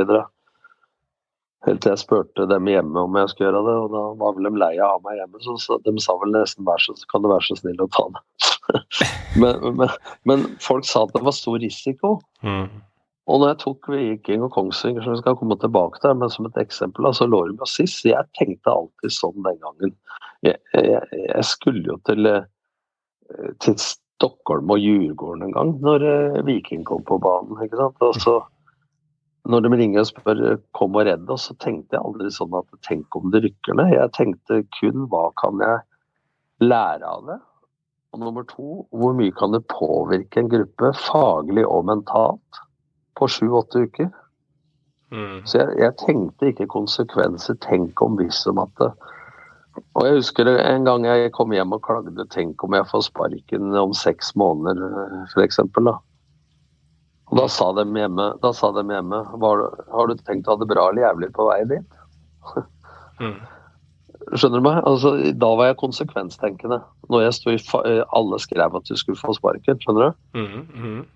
[1.65, 4.49] Helt til jeg spurte dem hjemme om jeg skulle gjøre det, og da var vel
[4.51, 5.41] de lei av meg hjemme.
[5.45, 8.05] Så, så de sa vel nesten vær så, kan du være så snill å ta
[8.13, 8.25] det.
[9.41, 9.95] men, men,
[10.29, 12.19] men folk sa at det var stor risiko.
[13.25, 16.49] Og når jeg tok Viking og Kongsvinger, som vi skal komme tilbake til, men som
[16.49, 18.05] et eksempel, altså lå de sist.
[18.05, 19.95] Jeg tenkte alltid sånn den gangen.
[20.45, 26.43] Jeg, jeg, jeg skulle jo til, eh, til Stockholm og Djurgården en gang, når eh,
[26.45, 27.57] Viking kom på banen.
[27.65, 28.05] ikke sant?
[28.05, 28.37] Og så
[29.51, 30.43] når de ringer og spør
[30.77, 33.93] kom og redd oss, så tenkte jeg aldri sånn at tenk om det rykker ned.
[33.93, 35.83] Jeg tenkte kun hva kan jeg
[36.65, 37.41] lære av det?
[38.15, 42.61] Og nummer to, hvor mye kan det påvirke en gruppe faglig og mentalt
[43.19, 44.13] på sju-åtte uker?
[45.47, 48.91] Så jeg, jeg tenkte ikke konsekvenser, tenk om hvis om at det
[49.99, 53.75] Og jeg husker en gang jeg kom hjem og klagde, tenk om jeg får sparken
[53.79, 55.59] om seks måneder, f.eks.
[55.75, 55.97] da.
[57.35, 60.71] Og da sa de hjemme, sa de hjemme var, Har du tenkt å ha det
[60.71, 61.99] bra eller jævlig på vei dit?
[64.39, 64.79] Skjønner du meg?
[64.87, 66.79] Altså, da var jeg konsekvenstenkende.
[67.11, 67.83] Når jeg sto i fa
[68.17, 69.83] alle skrev at du skulle få sparken.
[69.83, 70.23] skjønner du?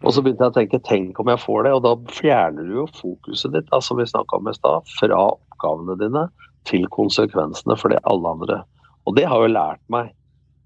[0.02, 2.74] Og så begynte jeg å tenke tenk om jeg får det, og da fjerner du
[2.82, 6.26] jo fokuset ditt altså vi om i stad, fra oppgavene dine
[6.68, 8.60] til konsekvensene for det alle andre.
[9.06, 10.12] Og det har jo lært meg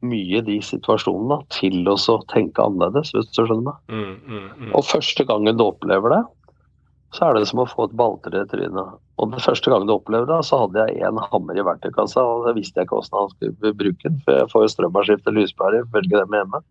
[0.02, 3.80] mye de situasjonene til å så tenke annerledes, hvis du skjønner meg.
[4.76, 6.22] Og første gangen du opplever det,
[7.12, 9.00] så er det som å få et balltre i trynet.
[9.20, 12.46] Og den første gangen du opplever det, så hadde jeg en hammer i verktøykassa, og
[12.48, 15.08] det visste jeg ikke hvordan han skulle bruke den, for jeg får jo strøm og
[15.08, 16.62] skifte lyspærer, velger dem hjemme.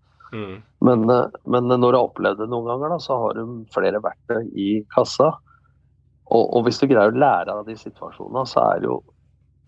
[0.87, 4.01] Men, eh, men når du har opplevd det noen ganger, da, så har du flere
[4.03, 5.33] verktøy i kassa.
[6.31, 9.01] Og, og hvis du greier å lære av de situasjonene, så er det jo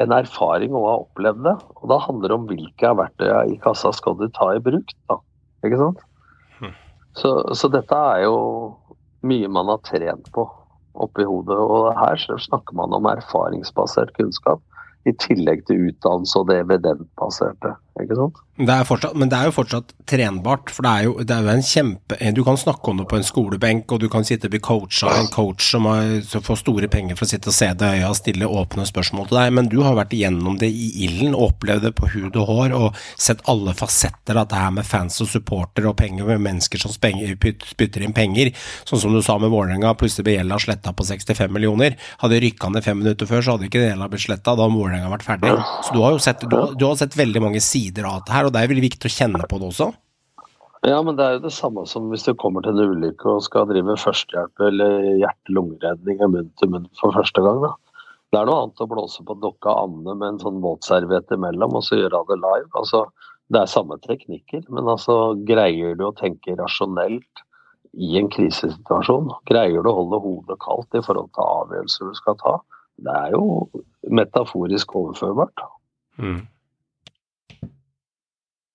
[0.03, 1.55] en erfaring å ha opplevd det.
[1.81, 4.93] Og da handler det om hvilke av verktøyene i kassa skal du ta i bruk.
[5.11, 5.19] da,
[5.65, 6.03] ikke sant?
[7.13, 8.37] Så, så dette er jo
[9.27, 10.47] mye man har trent på
[10.93, 11.57] oppi hodet.
[11.57, 14.61] Og her snakker man om erfaringsbasert kunnskap.
[15.05, 17.73] I tillegg til utdannelse og det evidentbaserte.
[18.01, 18.39] Ikke sant?
[18.53, 21.53] Det fortsatt, men det er jo fortsatt trenbart, for det er jo, det er jo
[21.55, 24.53] en kjempe Du kan snakke om det på en skolebenk, og du kan sitte og
[24.53, 27.55] bli coacha av en coach som, har, som får store penger for å sitte og
[27.57, 30.59] se deg i øya og stille åpne spørsmål til deg, men du har vært igjennom
[30.61, 34.61] det i ilden, opplevd det på hud og hår, og sett alle fasetter av det
[34.61, 37.33] her med fans og supporter og penger med mennesker som spenger,
[37.73, 38.53] spytter inn penger.
[38.89, 41.97] Sånn som du sa med Vålerenga, plutselig ble gjelda sletta på 65 millioner.
[42.21, 45.13] Hadde rykka ned fem minutter før, så hadde ikke gjelda blitt sletta, da hadde Vålerenga
[45.13, 45.57] vært ferdig.
[45.87, 48.47] Så du har jo sett, du, du har sett veldig mange sider av dette her,
[48.47, 49.91] og det er veldig viktig å kjenne på det også.
[50.83, 53.45] Ja, men det er jo det samme som hvis du kommer til en ulykke og
[53.45, 57.61] skal drive førstehjelp eller hjerte-lungeredning av munn til munn for første gang.
[57.63, 57.71] da.
[58.33, 61.85] Det er noe annet å blåse på dokka Anne med en sånn våtserviett imellom og
[61.87, 62.67] så gjøre det live.
[62.79, 63.05] Altså,
[63.53, 67.43] det er samme teknikker, men altså, greier du å tenke rasjonelt
[67.93, 69.31] i en krisesituasjon?
[69.47, 72.57] Greier du å holde hodet kaldt i forhold til avgjørelser du skal ta?
[73.05, 73.69] Det er jo
[74.11, 75.63] metaforisk overførbart.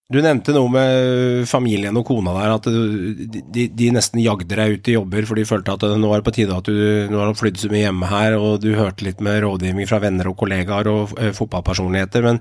[0.09, 2.67] Du nevnte noe med familien og kona der, at
[3.53, 6.25] de, de, nesten jagde deg ut i jobber for de følte at nå er det
[6.25, 9.43] på tide at du har flydd så mye hjemme her, og du hørte litt med
[9.45, 12.25] rådgivning fra venner og kollegaer og eh, fotballpersonligheter.
[12.25, 12.41] Men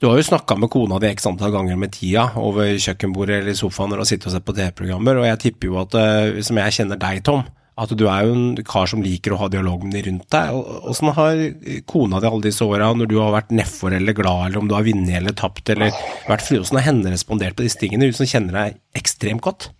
[0.00, 3.52] du har jo snakka med kona di x antall ganger med tida over kjøkkenbordet eller
[3.52, 6.00] i sofaen når du har sittet og sett på TV-programmer, og jeg tipper jo at,
[6.48, 7.44] som jeg kjenner deg, Tom,
[7.78, 10.56] at du er jo en kar som liker å ha dialog med de rundt deg.
[10.90, 11.42] Åssen har
[11.90, 14.74] kona di alle disse åra, når du har vært nedfor eller glad, eller om du
[14.74, 15.94] har vunnet eller tapt, eller
[16.26, 19.70] vært fri, åssen har henne respondert på disse tingene, hun som kjenner deg ekstremt godt?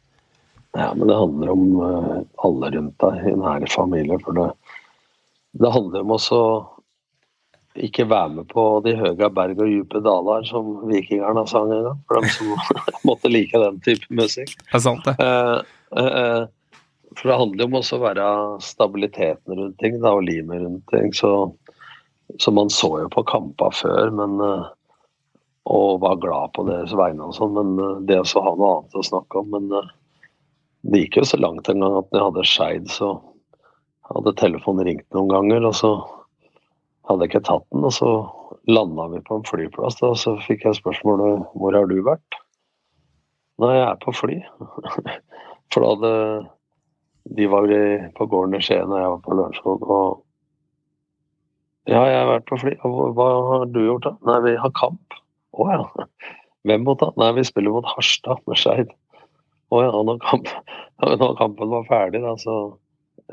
[0.77, 4.19] Ja, men det handler om uh, alle rundt deg i nære familie.
[4.23, 4.49] For det,
[5.59, 6.43] det handler om også
[7.79, 12.05] ikke være med på de høye berg og dype daler, som vikingerne sang en gang.
[12.07, 12.55] For dem som
[13.09, 14.55] måtte like den type musikk.
[14.61, 15.17] Det er sant, det.
[15.19, 15.59] Eh,
[15.99, 16.47] uh,
[17.19, 18.27] for det handler jo om å være
[18.63, 21.11] stabiliteten rundt ting da, og limet rundt ting.
[21.17, 21.31] Så,
[22.39, 24.69] så, man så jo på kamper før men, eh,
[25.69, 29.01] og var glad på deres vegne og sånn, men eh, det å ha noe annet
[29.01, 29.51] å snakke om.
[29.57, 29.89] Men eh,
[30.87, 33.11] det gikk jo så langt en gang at når jeg hadde Skeid, så
[34.13, 35.91] hadde telefonen ringt noen ganger, og så
[37.09, 37.89] hadde jeg ikke tatt den.
[37.89, 38.13] Og så
[38.71, 42.39] landa vi på en flyplass, og så fikk jeg spørsmålet hvor har du vært?
[43.59, 44.39] Nei, jeg er på fly.
[45.75, 46.15] For da hadde
[47.37, 47.69] de var
[48.17, 49.85] på gården i Skien, og jeg var på Lørenskog.
[49.85, 50.25] Og
[51.89, 52.75] ja, jeg har vært på fly.
[53.17, 54.15] Hva har du gjort, da?
[54.29, 55.17] Nei, vi har kamp.
[55.57, 55.85] Å ja.
[56.69, 57.09] Hvem mot da?
[57.21, 58.91] Nei, vi spiller mot Harstad med Skeid.
[59.73, 60.51] Å ja, når, kamp,
[61.23, 62.59] når, kampen var ferdig, da, så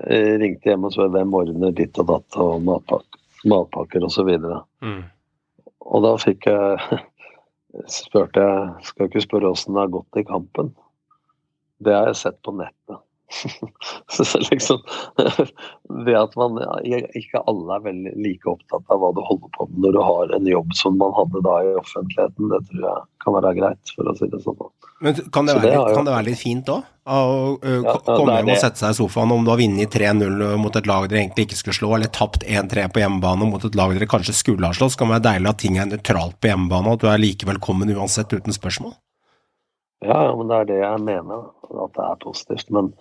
[0.06, 4.32] jeg ringte hjem og spurte hvem ordner ditt og datt og matpakker, matpakker osv.
[4.84, 5.04] Mm.
[5.86, 7.00] Og da fikk jeg
[8.00, 10.72] spurte jeg skal ikke spørre åssen det har gått i kampen.
[11.84, 13.04] Det har jeg sett på nettet.
[14.08, 14.82] så liksom,
[16.06, 16.60] det at man
[17.18, 20.34] ikke alle er veldig like opptatt av hva du holder på med når du har
[20.38, 24.12] en jobb som man hadde da i offentligheten, det tror jeg kan være greit, for
[24.12, 24.60] å si det sånn.
[25.04, 25.86] Men kan det, være, det jo...
[25.98, 26.92] kan det være, litt fint òg?
[27.06, 27.16] Å
[27.62, 30.88] ja, komme hjem og sette seg i sofaen om du har vunnet 3-0 mot et
[30.90, 34.10] lag dere egentlig ikke skulle slå, eller tapt 1-3 på hjemmebane mot et lag dere
[34.10, 36.90] kanskje skulle ha slått, så kan det være deilig at ting er nøytralt på hjemmebane,
[36.90, 38.96] og at du er like velkommen uansett, uten spørsmål?
[40.06, 42.70] Ja, men det er det jeg mener, at det er positivt.
[42.74, 42.92] Men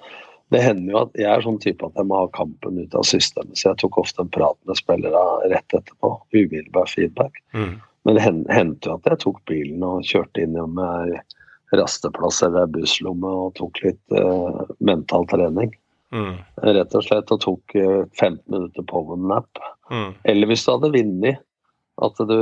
[0.54, 3.06] det hender jo at jeg er sånn type at jeg må ha kampen ut av
[3.08, 6.12] systemet, så jeg tok ofte en prat med spillere rett etterpå.
[6.36, 7.40] Umiddelbar feedback.
[7.56, 7.78] Mm.
[8.04, 11.16] Men det hendte jo at jeg tok bilen og kjørte inn med
[11.74, 15.72] rasteplass eller busslomme og tok litt uh, mental trening.
[16.14, 16.36] Mm.
[16.62, 19.48] Rett og slett, og tok uh, 15 minutter powernap.
[19.90, 20.12] Mm.
[20.30, 21.40] Eller hvis du hadde vunnet,
[22.04, 22.38] at du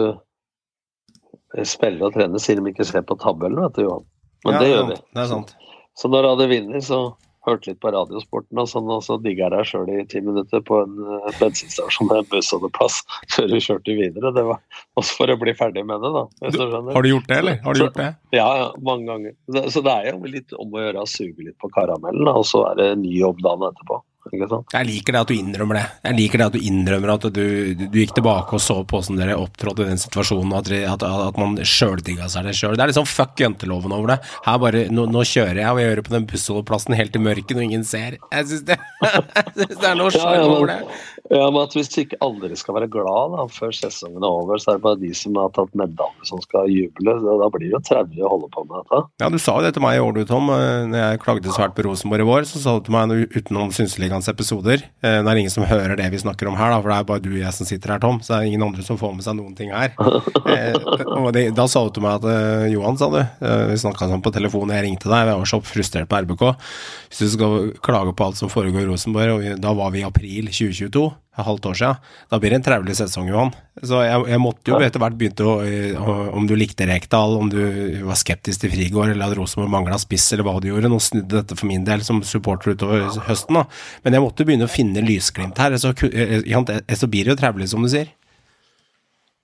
[1.69, 4.09] spiller og trener, sier de ikke ser på tabellen, vet du, Johan.
[4.45, 5.03] Men ja, det gjør vi.
[5.13, 5.53] Det er sant.
[5.99, 7.03] Så når hadde vunnet, så
[7.47, 10.63] hørte litt på Radiosporten, og sånn, og så digga jeg deg sjøl i ti minutter
[10.67, 13.01] på en uh, bensinstasjon med en bussholdeplass
[13.35, 14.33] før du kjørte videre.
[14.37, 14.61] Det var
[15.01, 16.25] også for å bli ferdig med det, da.
[16.55, 16.61] Du,
[16.95, 17.59] har du gjort det, eller?
[17.65, 18.09] Har du så, gjort det?
[18.39, 19.37] Ja, ja, mange ganger.
[19.51, 22.47] Så, så, det er jo litt om å gjøre å suge litt på karamellen, og
[22.49, 23.99] så er det ny jobb dagen etterpå.
[24.31, 25.85] Jeg liker det at du innrømmer det.
[26.07, 29.19] Jeg liker det at du innrømmer at du, du gikk tilbake og så på hvordan
[29.19, 32.77] dere opptrådte i den situasjonen, at, at, at man sjøldigga seg det sjøl.
[32.79, 34.19] Det er liksom fuck jenteloven over det.
[34.47, 37.25] Her bare, nå, nå, kjører jeg, og jeg gjør det på den bussholdeplassen helt i
[37.25, 38.19] mørket når ingen ser.
[38.23, 38.79] Jeg syns det,
[39.59, 40.79] det, er noe ja, over det.
[41.31, 44.73] Ja, men at Hvis ikke aldri skal være glad da, før sesongen er over, så
[44.73, 47.15] er det bare de som har tatt medalje som skal juble.
[47.23, 49.01] Da blir det jo traurig å holde på med dette.
[49.23, 50.51] Ja, Du sa jo det til meg i år, du Tom.
[50.53, 53.71] Eh, når jeg klagde svært på Rosenborg i vår, så sa du til meg utenom
[53.75, 56.91] Synseligaens episoder eh, Det er ingen som hører det vi snakker om her, da, for
[56.93, 58.21] det er bare du og jeg som sitter her, Tom.
[58.21, 59.95] Så det er ingen andre som får med seg noen ting her.
[60.53, 60.75] Eh,
[61.17, 63.21] og det, Da sa du til meg at Johan, sa du,
[63.71, 66.45] vi snakka sånn på telefonen, jeg ringte deg, jeg var så frustrert på RBK.
[67.09, 70.07] Hvis du skal klage på alt som foregår i Rosenborg, og da var vi i
[70.09, 72.01] april 2022 et halvt år siden.
[72.29, 73.53] Da blir det en traurig sesong, Johan.
[73.81, 77.61] Så jeg, jeg måtte jo etter hvert begynne å Om du likte Rekdal, om du
[78.05, 80.91] var skeptisk til Frigård, eller at Rosenborg mangla spiss, eller hva du gjorde.
[80.93, 83.65] Nå snudde dette for min del som supporter utover høsten, da.
[84.05, 85.79] Men jeg måtte begynne å finne lysglimt her.
[85.81, 88.13] Så, så blir det jo traurig, som du sier.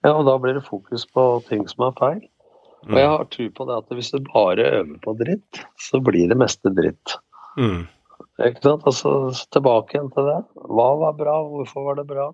[0.05, 2.27] Ja, og da blir det fokus på ting som er feil.
[2.89, 6.29] Og jeg har tro på det at hvis du bare øver på dritt, så blir
[6.31, 7.17] det meste dritt.
[7.59, 7.89] Mm.
[8.39, 8.85] Ikke sant?
[8.87, 9.13] Altså
[9.55, 10.39] tilbake igjen til det.
[10.69, 12.29] Hva var bra, hvorfor var det bra?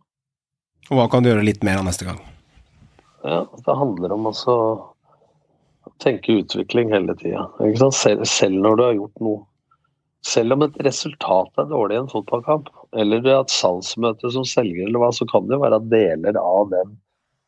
[0.90, 2.20] Og hva kan du gjøre litt mer av neste gang?
[3.24, 4.34] Ja, Det handler om å
[6.02, 7.46] tenke utvikling hele tida.
[7.92, 9.44] Selv, selv når du har gjort noe.
[10.24, 14.44] Selv om et resultat er dårlig i en fotballkamp, eller du har et salgsmøte som
[14.48, 16.94] selger, eller hva, så kan det jo være deler av den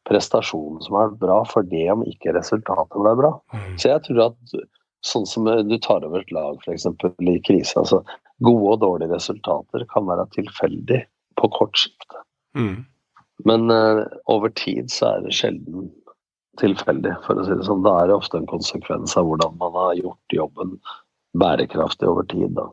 [0.08, 3.32] prestasjonen som er bra, for det om ikke resultatet ble bra.
[3.54, 3.70] Mm.
[3.80, 4.56] Så jeg tror at
[5.06, 6.86] sånn som du tar over et lag f.eks.
[7.24, 7.80] i krise.
[7.80, 8.02] altså
[8.44, 11.02] Gode og dårlige resultater kan være tilfeldig
[11.40, 12.18] på kort sikt.
[12.56, 12.84] Mm.
[13.44, 15.90] Men uh, over tid så er det sjelden
[16.60, 17.84] tilfeldig, for å si det sånn.
[17.84, 20.76] Da er det ofte en konsekvens av hvordan man har gjort jobben
[21.36, 22.54] bærekraftig over tid.
[22.56, 22.70] da.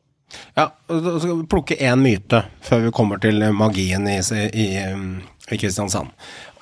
[0.56, 4.20] Ja, så skal vi plukke én myte før vi kommer til magien i,
[4.56, 4.68] i,
[5.52, 6.14] i Kristiansand.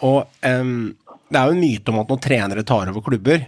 [0.08, 0.91] Og um,
[1.32, 3.45] det er jo en myte om at når trenere tar over klubber,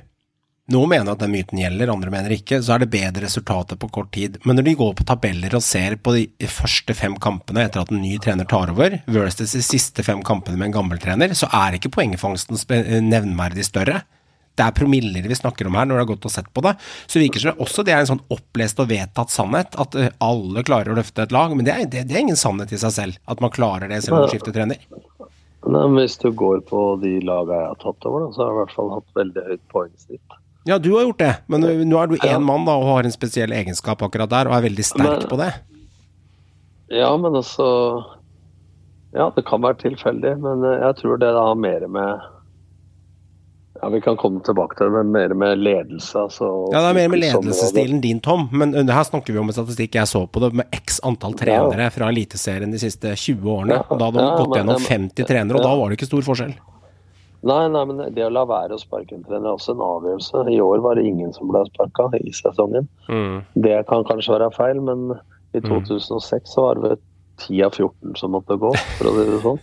[0.71, 2.61] noen mener at den myten gjelder, andre mener ikke.
[2.63, 4.37] Så er det bedre resultater på kort tid.
[4.47, 7.91] Men når de går på tabeller og ser på de første fem kampene etter at
[7.91, 11.49] en ny trener tar over, versus de siste fem kampene med en gammel trener, så
[11.51, 12.59] er ikke poengfangsten
[13.09, 14.05] nevnverdig større.
[14.53, 16.75] Det er promiller vi snakker om her når det er godt å sett på det.
[17.09, 20.63] Så virker det også det er en sånn opplest og vedtatt sannhet, at eh, alle
[20.63, 21.55] klarer å løfte et lag.
[21.57, 24.03] Men det er, det, det er ingen sannhet i seg selv, at man klarer det
[24.05, 24.79] selv om man skifter trener.
[25.63, 28.51] Nei, men Hvis du går på de lagene jeg har tatt over, da, så har
[28.51, 30.39] jeg i hvert fall hatt veldig høyt poengsnitt.
[30.63, 32.39] Ja, du har gjort det, men nå er du én ja.
[32.39, 35.39] mann da, og har en spesiell egenskap akkurat der, og er veldig sterk men, på
[35.41, 35.51] det.
[36.93, 37.67] Ja, men altså
[39.13, 42.23] Ja, det kan være tilfeldig, men eh, jeg tror det har mer med
[43.81, 46.15] ja, Vi kan komme tilbake til det, men mer med ledelse.
[46.17, 48.47] Altså, ja, det er mer med ledelsesstilen din, Tom.
[48.51, 51.89] Men her snakker vi om en statistikk jeg så på det, med x antall trenere
[51.91, 53.81] fra Eliteserien de siste 20 årene.
[53.83, 56.55] og Da hadde man gått gjennom 50 trenere, og da var det ikke stor forskjell.
[57.43, 60.45] Nei, nei, men det å la være å sparke en trener er også en avgjørelse.
[60.53, 62.87] I år var det ingen som ble sparka i sesongen.
[63.11, 63.41] Mm.
[63.65, 65.11] Det kan kanskje være feil, men
[65.51, 66.47] i 2006 mm.
[66.53, 66.93] så var det
[67.43, 69.59] 10 av 14 som måtte gå, for å si det sånn.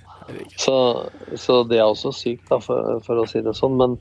[0.60, 0.76] Så,
[1.40, 3.78] så det er også sykt, da, for, for, å si det sånn.
[3.80, 3.96] Men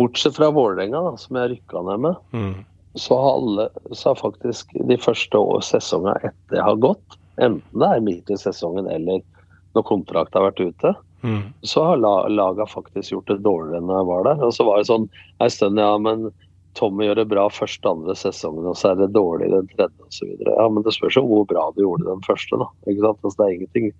[0.00, 2.54] bortsett fra Vålerenga, som jeg rykka ned med, mm.
[2.96, 7.92] så har alle så har faktisk de første sesongene etter jeg har gått, enten det
[7.92, 9.20] er midt i sesongen eller
[9.76, 11.42] når kontrakten har vært ute, Mm.
[11.66, 14.46] Så har laga faktisk gjort det dårligere enn jeg var der.
[14.46, 15.10] Og så var det sånn
[15.40, 16.30] en stund, ja, men
[16.78, 20.32] Tommy gjør det bra første andre sesongen, og så er det dårlig den tredje osv.
[20.46, 22.68] Ja, men det spørs jo hvor bra du gjorde den første, da.
[22.86, 23.22] Ikke sant?
[23.24, 23.92] Altså, det er ingenting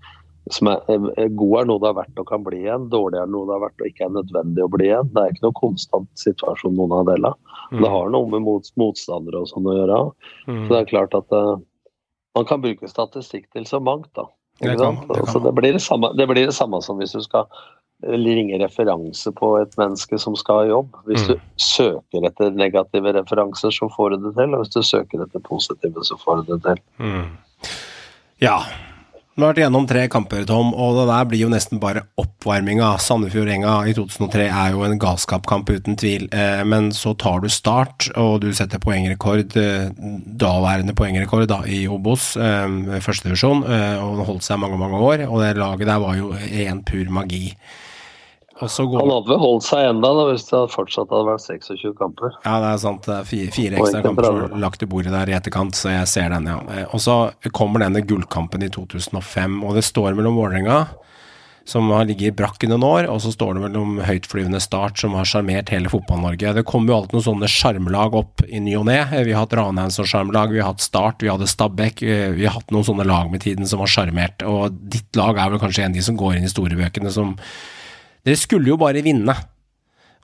[0.50, 0.80] som er,
[1.36, 2.88] God er noe det er verdt og kan bli igjen.
[2.92, 5.10] Dårlig er noe det er verdt og ikke er nødvendig å bli igjen.
[5.14, 7.56] Det er ikke noe konstant situasjon noen av delene.
[7.70, 7.82] Mm.
[7.82, 10.00] Det har noe med mot, motstandere og sånn å gjøre.
[10.48, 10.62] Mm.
[10.64, 11.60] Så det er klart at uh,
[12.38, 14.26] man kan bruke statistikk til så mangt, da.
[14.60, 15.42] Det, kan, det, kan.
[15.42, 17.48] det, blir det, samme, det, blir det samme som hvis du skal
[18.00, 20.94] ringe referanse på et menneske som skal ha jobb.
[21.08, 21.32] Hvis mm.
[21.32, 24.54] du søker etter negative referanser, så får du det til.
[24.54, 26.80] Og hvis du søker etter positive, så får du det til.
[27.00, 27.26] Mm.
[28.40, 28.56] Ja,
[29.40, 32.90] vi har vært gjennom tre kamper, Tom, og det der blir jo nesten bare oppvarminga.
[33.00, 36.26] Sandefjord-Enga i 2003 er jo en galskapkamp, uten tvil.
[36.28, 39.88] Eh, men så tar du start, og du setter poengrekord, eh,
[40.44, 45.24] daværende poengrekord da, i Obos, eh, førstedivisjon, og holdt seg mange, mange år.
[45.30, 47.56] Og det laget der var jo en pur magi.
[48.60, 49.00] Går...
[49.00, 52.34] Han hadde vel holdt seg enda da, hvis det fortsatt hadde vært 26 kamper.
[52.44, 53.06] Ja, det er sant.
[53.30, 56.48] Fire, fire ekstra kamper som lagt i bordet der i etterkant, så jeg ser den,
[56.50, 56.58] ja.
[56.74, 57.20] Eh, og så
[57.56, 60.82] kommer denne gullkampen i 2005, og det står mellom Vålerenga,
[61.70, 65.00] som har ligget i brakk i noen år, og så står det mellom høytflyvende Start,
[65.00, 66.54] som har sjarmert hele Fotball-Norge.
[66.56, 69.00] Det kommer jo alltid noen sånne sjarmlag opp i ny og ne.
[69.24, 72.04] Vi har hatt Ranheim som sjarmlag, vi har hatt Start, vi hadde Stabæk.
[72.04, 75.38] Eh, vi har hatt noen sånne lag med tiden som har sjarmert, og ditt lag
[75.38, 77.36] er vel kanskje en av de som går inn i storebøkene som
[78.26, 79.36] dere skulle jo bare vinne.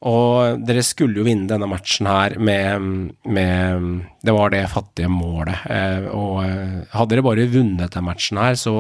[0.05, 3.85] Og dere skulle jo vinne denne matchen her med, med
[4.21, 5.63] Det var det fattige målet.
[5.73, 8.75] Eh, og eh, hadde dere bare vunnet den matchen her, så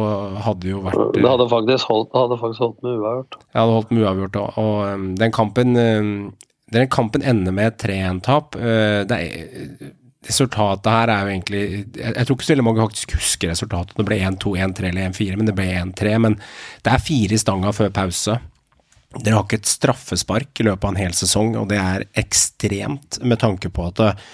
[0.44, 3.38] hadde det jo vært Det hadde faktisk holdt, hadde faktisk holdt med uavgjort.
[3.40, 4.58] Det hadde holdt med uavgjort òg.
[4.60, 5.78] Og eh, den kampen
[6.74, 8.58] Den kampen ender med 3-1-tap.
[10.26, 13.96] Resultatet her er jo egentlig Jeg, jeg tror ikke så veldig mange faktisk husker resultatet.
[13.96, 16.12] Det ble 1-2, 1-3 eller 1-4, men det ble 1-3.
[16.26, 16.36] Men
[16.84, 18.36] det er fire i stanga før pause.
[19.22, 23.20] Dere har ikke et straffespark i løpet av en hel sesong, og det er ekstremt
[23.24, 24.26] med tanke på at eh,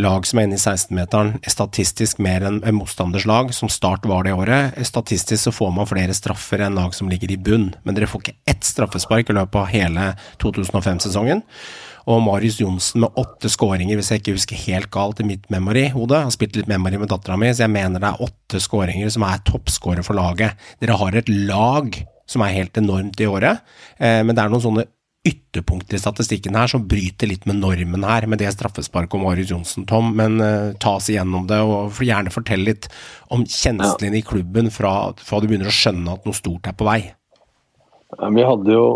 [0.00, 4.24] lag som er inne i 16-meteren, er statistisk mer enn motstanders lag, som Start var
[4.26, 4.78] det året.
[4.86, 8.24] Statistisk så får man flere straffer enn lag som ligger i bunn, men dere får
[8.24, 10.10] ikke ett straffespark i løpet av hele
[10.42, 11.44] 2005-sesongen.
[12.10, 16.22] Og Marius Johnsen med åtte skåringer, hvis jeg ikke husker helt galt i mitt memory-hode.
[16.24, 19.26] Har spilt litt memory med dattera mi, så jeg mener det er åtte skåringer som
[19.28, 20.56] er toppskårer for laget.
[20.80, 22.00] Dere har et lag
[22.30, 23.62] som er helt enormt i året.
[23.98, 24.86] Eh, men det er noen sånne
[25.26, 29.50] ytterpunkter i statistikken her som bryter litt med normen her, med det straffesparket om Marius
[29.52, 30.14] Johnsen, Tom.
[30.16, 32.88] Men uh, ta oss igjennom det, og gjerne fortell litt
[33.28, 36.88] om kjenslene i klubben fra, fra, du begynner å skjønne at noe stort er på
[36.88, 37.02] vei.
[38.20, 38.86] Vi hadde jo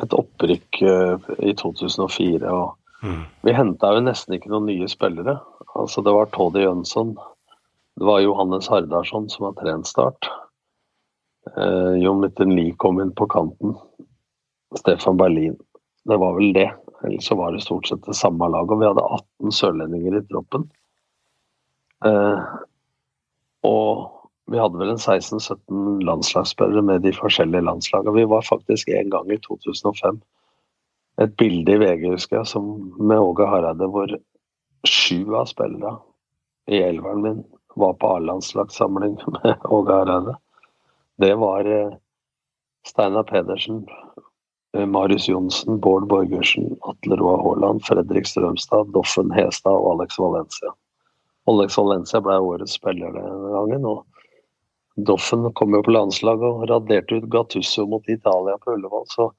[0.00, 3.20] et opprykk uh, i 2004, og mm.
[3.48, 5.40] vi henta jo nesten ikke noen nye spillere.
[5.74, 7.16] Altså Det var Toddy Jønsson,
[7.98, 10.30] det var Johannes Hardarson som var trent Start.
[11.56, 13.74] Uh, Jon Mitten Lie kom inn på kanten.
[14.78, 15.56] Stefan Berlin.
[16.04, 16.70] Det var vel det.
[17.04, 18.74] Ellers så var det stort sett det samme laget.
[18.74, 20.68] Og vi hadde 18 sørlendinger i troppen.
[22.06, 22.42] Uh,
[23.66, 24.08] og
[24.50, 28.16] vi hadde vel en 16-17 landslagsspillere med de forskjellige landslagene.
[28.16, 30.22] Vi var faktisk en gang i 2005
[31.22, 32.68] et bilde i VG, husker jeg, som
[32.98, 34.14] med Åge Hareide, hvor
[34.88, 35.98] sju av spillerne
[36.72, 37.42] i elveren min
[37.76, 40.36] var på A-landslagssamling med Åge Hareide.
[41.22, 41.92] Det var eh,
[42.88, 43.86] Steinar Pedersen,
[44.76, 50.72] eh, Marius Johnsen, Bård Borgersen, Atle Roa Haaland, Fredrik Strømstad, Doffen Hestad og Alex Valencia.
[51.46, 53.86] Alex Valencia ble årets spiller den gangen.
[53.86, 59.06] og Doffen kom jo på landslaget og raderte ut Gattusso mot Italia på Ullevål.
[59.14, 59.30] Så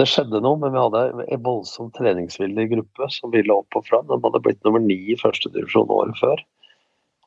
[0.00, 4.08] det skjedde noe, men vi hadde en voldsomt treningsvillig gruppe som ville opp og fram.
[4.08, 6.40] De hadde blitt nummer ni i første divisjon året før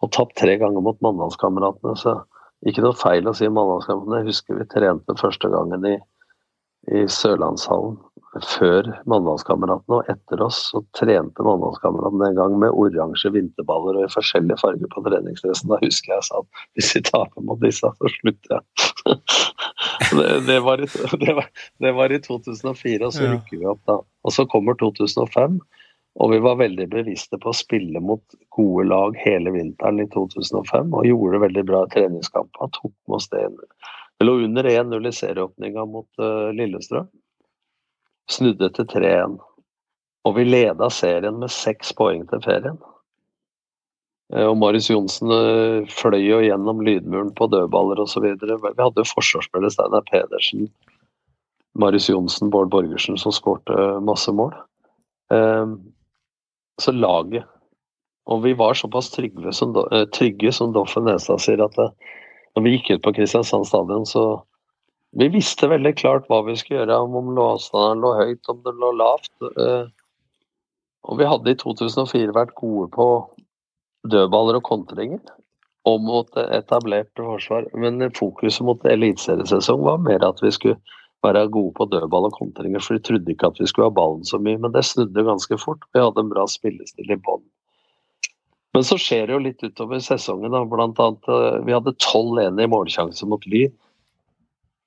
[0.01, 1.93] og tapt tre ganger mot Mandalskameratene.
[2.01, 2.17] Så
[2.69, 4.21] ikke noe feil å si Mandalskameratene.
[4.21, 5.97] Jeg husker vi trente første gangen i,
[6.93, 7.97] i Sørlandshallen
[8.39, 14.13] før Mandalskameratene, og etter oss så trente Mandalskameratene en gang med oransje vinterballer og i
[14.13, 15.71] forskjellige farger på treningsdressen.
[15.71, 18.87] Da husker jeg sa at hvis vi taper mot disse, så slutter jeg.
[20.15, 20.87] det, det, var i,
[21.25, 21.51] det, var,
[21.83, 23.99] det, var i, 2004, og så rykker vi opp da.
[24.23, 25.59] Og så kommer 2005.
[26.19, 30.91] Og vi var veldig bevisste på å spille mot gode lag hele vinteren i 2005,
[30.91, 32.71] og gjorde det veldig bra treningskamper.
[32.75, 33.45] Tok med oss det.
[34.19, 37.07] Vi lå under 1-0 i serieåpninga mot eh, Lillestrøm.
[38.31, 39.39] Snudde til 3-1.
[40.27, 42.75] Og vi leda serien med seks poeng til ferien.
[44.35, 48.27] Eh, Og Marius Johnsen eh, fløy jo gjennom lydmuren på dødballer osv.
[48.35, 50.67] Vi hadde jo forsvarsspiller Steinar Pedersen,
[51.79, 54.53] Marius Johnsen, Bård Borgersen som skårte masse mål.
[56.77, 57.43] Eh, Så laget
[58.27, 61.89] Og vi var såpass trygge som, eh, trygge som Doffen Nestad sier at det,
[62.55, 64.43] når vi gikk ut på Kristiansand stadion, så
[65.17, 68.91] vi visste veldig klart hva vi skulle gjøre, om, avstanden lå høyt, om det lå
[68.95, 69.31] lavt.
[69.57, 69.87] eh,
[71.03, 73.27] Og vi hadde i 2004 vært gode på
[74.07, 75.19] dødballer og kontringer
[75.85, 77.65] og mot etablert forsvar.
[77.73, 80.77] Men fokuset mot eliteseriesesong var mer at vi skulle
[81.25, 84.23] være gode på dødball og kontringer, for de trodde ikke at vi skulle ha ballen
[84.27, 84.59] så mye.
[84.61, 85.85] Men det snudde ganske fort.
[85.93, 87.43] Vi hadde en bra spillestil i bånn.
[88.71, 90.51] Men så skjer det jo litt utover sesongen.
[90.51, 93.73] da, blant annet, eh, Vi hadde 12-1 i målsjanse mot Lyn.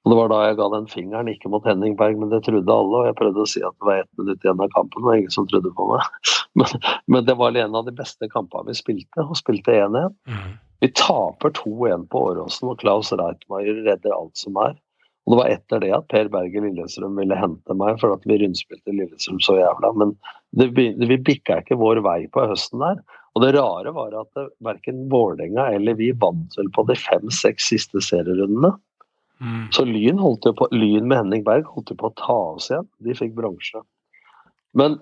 [0.04, 2.68] Og Det var da jeg ga den fingeren, ikke mot Henning Berg, men det trodde
[2.68, 2.96] alle.
[2.98, 5.32] Og jeg prøvde å si at det var ett minutt igjen av kampen, var ingen
[5.32, 6.04] som trodde på meg.
[6.54, 6.70] Men,
[7.10, 10.12] men det var en av de beste kampene vi spilte, og spilte 1-1.
[10.84, 14.76] Vi taper 2-1 på Åråsen, og Klaus Reitmeier redder alt som er.
[15.24, 18.36] Og det var etter det at Per Berger Lillestrøm ville hente meg, for at vi
[18.42, 19.92] rundspilte Lillestrøm så jævla.
[19.96, 20.12] Men
[20.58, 23.00] det, vi bikka ikke vår vei på høsten der.
[23.34, 27.72] Og det rare var at det, verken Vålerenga eller vi vant vel på de fem-seks
[27.72, 28.74] siste serierundene.
[29.40, 29.64] Mm.
[29.74, 32.70] Så Lyn, holdt jo på, Lyn med Henning Berg holdt jo på å ta oss
[32.70, 32.86] igjen.
[33.02, 33.82] De fikk bronse.
[34.76, 35.00] Men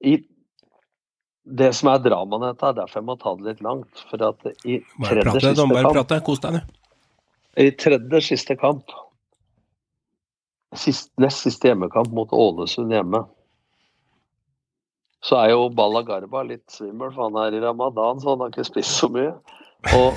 [0.00, 0.20] i
[1.50, 4.04] det som er dramaet i dette, er derfor jeg må ta det litt langt.
[4.10, 6.20] For at i tredje siste kamp Bare prat.
[6.24, 6.79] Kos deg, du.
[7.56, 8.92] I tredje siste kamp,
[10.76, 13.24] sist, nest siste hjemmekamp mot Ålesund hjemme,
[15.20, 18.52] så er jo Balla Garba litt svimmel, for han er i ramadan, så han har
[18.52, 19.34] ikke spist så mye.
[19.96, 20.16] Og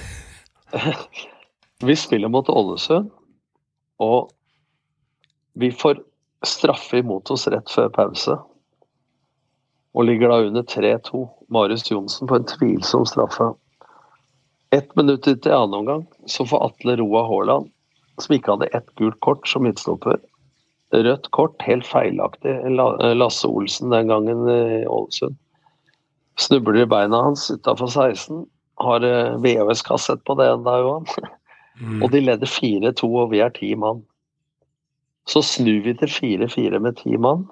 [1.87, 3.09] vi spiller mot Ålesund,
[3.99, 4.31] og
[5.59, 5.99] vi får
[6.45, 8.37] straffe imot oss rett før pause.
[9.93, 11.25] Og ligger da under 3-2.
[11.53, 13.51] Marius Johnsen på en tvilsom straffe.
[14.73, 17.69] Ett minutt ut i annen omgang så får Atle Roa Haaland,
[18.17, 20.17] som ikke hadde ett gult kort som midtstopper,
[20.93, 22.55] rødt kort, helt feilaktig.
[23.17, 25.37] Lasse Olsen den gangen i Ålesund.
[26.41, 28.47] Snubler i beina hans utafor 16.
[28.81, 31.05] Har eh, VHS-kassett på det ennå, Johan.
[31.77, 31.99] Mm.
[32.01, 34.01] Og de leder 4-2, og vi er ti mann.
[35.29, 37.45] Så snur vi til 4-4 med ti mann,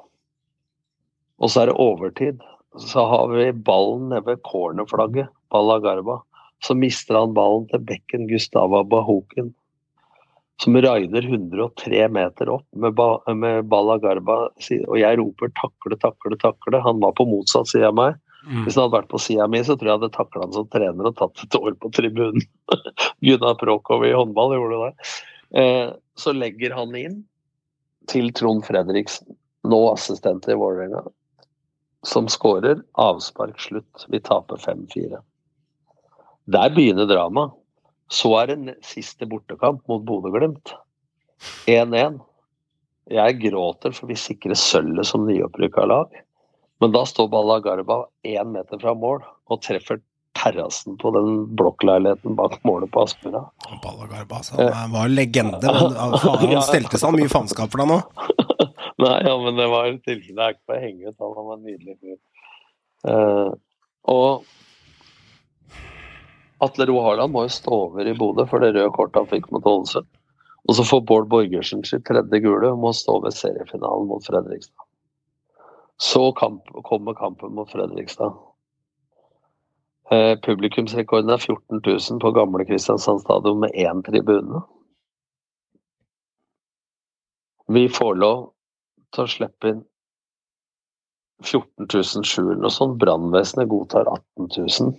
[1.39, 2.41] og så er det overtid.
[2.81, 6.19] Så har vi ballen nede ved cornerflagget, Balla Garba.
[6.61, 9.49] Så mister han ballen til bekken Gustava Bahoken,
[10.61, 14.43] som raider 103 meter opp med, ba med Balla Garba.
[14.53, 16.83] Og jeg roper 'takle, takle, takle'.
[16.85, 18.19] Han var på motsatt side av meg.
[18.45, 18.63] Mm.
[18.65, 20.69] Hvis han hadde vært på sida mi, så tror jeg jeg hadde takla han som
[20.73, 22.45] trener og tatt et år på tribunen.
[23.25, 25.11] Gunnar Prokov i håndball gjorde det.
[25.61, 27.19] Eh, så legger han inn
[28.09, 29.35] til Trond Fredriksen,
[29.69, 31.03] nå assistent i Vålerenga,
[32.07, 32.81] som skårer.
[33.01, 34.07] Avspark slutt.
[34.09, 35.21] Vi taper 5-4.
[36.51, 37.57] Der begynner dramaet.
[38.11, 40.73] Så er det en siste bortekamp mot Bodø-Glimt.
[41.71, 42.19] 1-1.
[43.11, 46.11] Jeg gråter, for vi sikrer sølvet som nyopprykka lag.
[46.83, 50.01] Men da står Balla Garba én meter fra mål og treffer
[50.37, 53.43] terrassen på den blokkleiligheten bak målet på Aspmyra.
[53.83, 54.57] Balla Garba, altså.
[54.73, 57.99] Han var legende, men han, stelte seg mye faenskap for deg nå.
[59.03, 60.35] Nei, ja, men det var tilfelle.
[60.35, 62.17] Det er ikke for å henge ut han, var en nydelig fyr.
[63.11, 63.53] Eh,
[64.11, 64.49] og
[66.61, 69.49] Atle Roe Harland må jo stå over i Bodø for det røde kortet han fikk
[69.53, 70.07] mot Ålesund.
[70.69, 74.85] Og så får Bård Borgersen sitt tredje gule og må stå ved seriefinalen mot Fredrikstad.
[76.01, 78.37] Så kamp, kommer kampen mot Fredrikstad.
[80.11, 84.61] Eh, publikumsrekorden er 14 000 på gamle Kristiansand stadion med én tribune.
[87.67, 88.41] Vi får lov
[89.15, 89.85] til å slippe inn
[91.41, 94.91] 14 700 eller og sånn Brannvesenet godtar 18 000.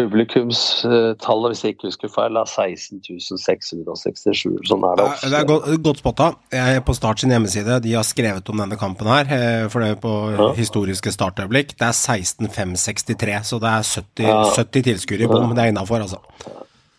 [0.00, 4.54] Publikumstallet, hvis jeg ikke husker feil, er 16.667.
[4.68, 5.28] Sånn er det ofte.
[5.32, 6.26] Det er godt, godt spotta.
[6.54, 7.74] Jeg er på Start sin hjemmeside.
[7.84, 9.24] De har skrevet om denne kampen her.
[9.30, 10.46] eh, For det er på Ja.
[10.56, 11.68] historiske startøyeblikk.
[11.76, 14.44] Det er 16563, så det er 70, Ja.
[14.56, 15.54] 70 tilskuere i bom.
[15.54, 16.18] Det er innafor, altså.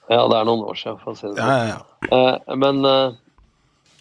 [0.09, 1.47] Ja, det er noen år siden, for å si det sånn.
[1.47, 1.77] ja, ja.
[2.11, 3.11] Eh, Men, eh,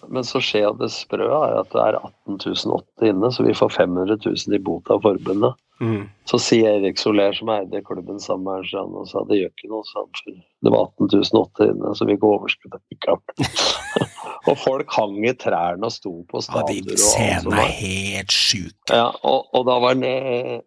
[0.09, 1.98] men så skjer det sprø er at det er
[2.28, 5.55] 18.080 inne, så vi får 500 000 i bot av forbundet.
[5.81, 6.09] Mm.
[6.28, 9.53] Så sier Erik Soler, som eide klubben sammen med Ernst Jan, og sa det gjør
[9.55, 12.76] ikke noe, sa han, det var 18 008 inne, så vi går overskudd
[14.51, 16.83] og folk hang i trærne og sto på ja stader.
[16.85, 18.93] de scenene er helt sjuke.
[18.93, 20.61] Ja, og, og da var det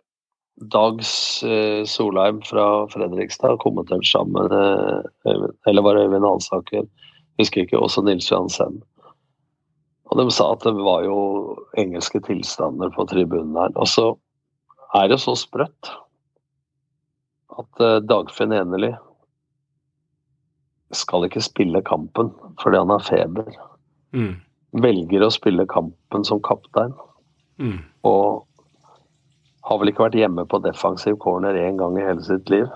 [0.74, 1.14] Dags
[1.45, 4.57] eh, Solheim fra Fredrikstad kommentert sammen med
[5.30, 6.89] Øyvind, eller var det Øyvind Alsaker,
[7.41, 8.82] husker ikke, også Nils Johan Sem.
[10.09, 11.18] Og de sa at det var jo
[11.78, 13.74] engelske tilstander på tribunen her.
[13.82, 14.11] Og så
[14.94, 15.91] er det så sprøtt
[17.58, 18.91] at eh, Dagfinn Enerli
[20.94, 22.32] skal ikke spille kampen
[22.62, 23.50] fordi han har feber.
[24.14, 24.36] Mm.
[24.84, 26.94] Velger å spille kampen som kaptein.
[27.62, 27.80] Mm.
[28.06, 28.46] Og
[29.64, 32.68] har vel ikke vært hjemme på defensiv corner én gang i hele sitt liv.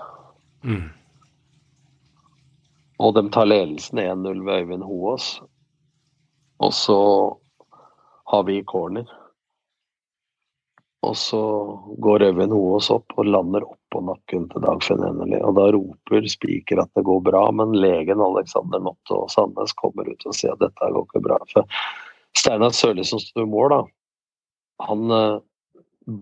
[0.65, 0.87] Mm.
[3.03, 5.27] Og de tar ledelsen 1-0 ved Øyvind Hoaas.
[6.63, 6.99] Og så
[8.31, 9.05] har vi corner.
[11.05, 11.39] Og så
[12.01, 15.41] går Øyvind Hoaas opp og lander oppå nakken til Dagfinn Hennelie.
[15.45, 20.09] Og da roper Spiker at det går bra, men legen Alexander Notto og Sandnes kommer
[20.09, 21.37] ut og sier at dette går ikke bra.
[21.53, 21.77] For
[22.37, 23.81] Steinar Sørli som sto i mål, da,
[24.87, 25.39] han eh,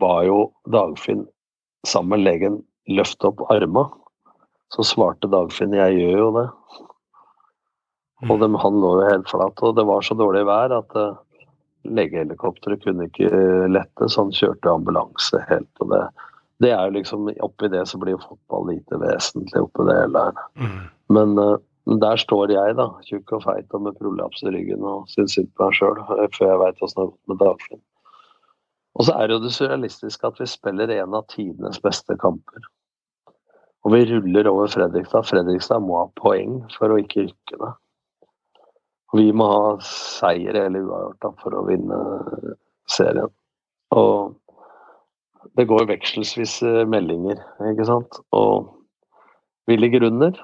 [0.01, 0.39] ba jo
[0.71, 1.25] Dagfinn
[1.87, 2.59] sammen med legen
[2.91, 3.87] løfte opp arma.
[4.73, 6.51] Så svarte Dagfinn 'jeg gjør jo det'.
[8.29, 9.61] Og dem, han lå jo helt flat.
[9.61, 11.17] Og det var så dårlig vær at uh,
[11.85, 15.71] legehelikopteret kunne ikke eh, lette, så han kjørte ambulanse helt.
[15.83, 16.01] Og det,
[16.63, 20.27] det er jo liksom Oppi det så blir jo fotball lite vesentlig oppi det hele
[20.27, 20.45] her.
[20.61, 20.77] Mm.
[21.15, 21.57] Men uh,
[22.01, 25.51] der står jeg, da, tjukk og feit og med prolaps i ryggen og syns synd
[25.53, 25.99] på meg sjøl,
[26.37, 27.83] før jeg veit åssen det har gått med Dagfinn.
[28.95, 32.69] Og så er det jo det surrealistiske at vi spiller en av tidenes beste kamper.
[33.85, 35.27] Og vi ruller over Fredrikstad.
[35.29, 37.75] Fredrikstad må ha poeng for å ikke rykke ned.
[39.15, 41.99] Vi må ha seier eller uavgjort for å vinne
[42.91, 43.31] serien.
[43.95, 44.35] Og
[45.55, 47.39] det går vekselsvis eh, meldinger,
[47.71, 48.19] ikke sant.
[48.35, 48.67] Og
[49.69, 50.37] vi ligger under.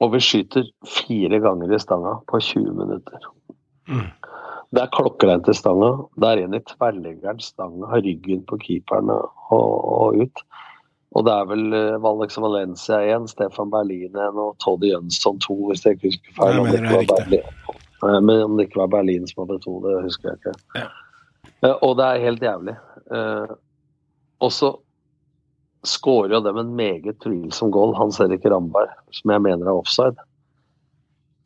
[0.00, 3.26] Og vi skyter fire ganger i stanga på 20 minutter.
[3.90, 4.06] Mm.
[4.70, 5.90] Det er klokkereint til stanga.
[6.16, 9.18] Det er en i tverrleggeren stanga, har ryggen på keeperne
[9.50, 10.44] og, og ut.
[11.18, 15.56] Og det er vel uh, Alex Valencia igjen, Stefan Berlin igjen og Toddy Jønsson to,
[15.68, 16.60] hvis jeg ikke husker feil.
[16.60, 17.79] Jeg det det er var Berlin.
[18.06, 20.54] Eh, Men om det ikke var Berlin som hadde to, det husker jeg ikke.
[20.80, 20.86] Ja.
[21.66, 22.76] Eh, Og det er helt jævlig.
[23.12, 23.52] Eh,
[24.40, 24.74] Og så
[25.84, 30.16] skårer jo dem en meget tvilsom goal, Hans Erik Ramberg, som jeg mener er offside.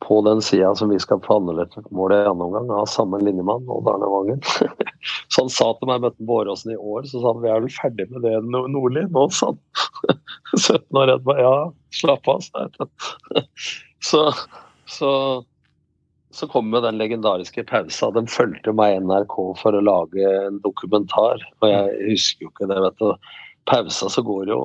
[0.03, 3.63] På den sida som vi skal få annullert målet i andre omgang, av samme linjemann,
[3.71, 4.41] Odd Arne Vangen.
[5.31, 7.49] så han sa til meg, møtte han på Åråsen i år, så sa han vi
[7.53, 9.05] er vel ferdig med det, Nor- Nordli?
[9.15, 10.19] Nå, sa han.
[10.59, 11.37] 17 år etterpå.
[11.39, 11.55] Ja,
[11.95, 13.45] slapp av, sa jeg.
[14.11, 14.21] så,
[14.85, 15.11] så
[16.35, 18.09] så kom jo den legendariske pausa.
[18.11, 21.43] De fulgte meg i NRK for å lage en dokumentar.
[21.61, 23.29] Og jeg husker jo ikke det, vet du.
[23.71, 24.59] Pausa så går jo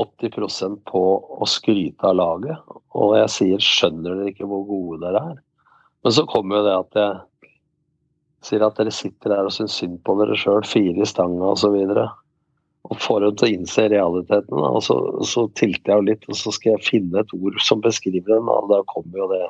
[0.00, 1.02] 80% på
[1.36, 2.76] å skryte av laget.
[2.96, 5.42] Og jeg sier 'skjønner dere ikke hvor gode dere er'?
[6.04, 7.50] Men så kommer jo det at jeg
[8.48, 11.76] sier at dere sitter der og syns synd på dere sjøl, fire i stanga osv.
[12.86, 14.64] Og får dem til å innse realiteten.
[14.64, 17.84] Og så, så tilter jeg jo litt, og så skal jeg finne et ord som
[17.84, 18.48] beskriver den.
[18.48, 19.44] Og da kommer jo det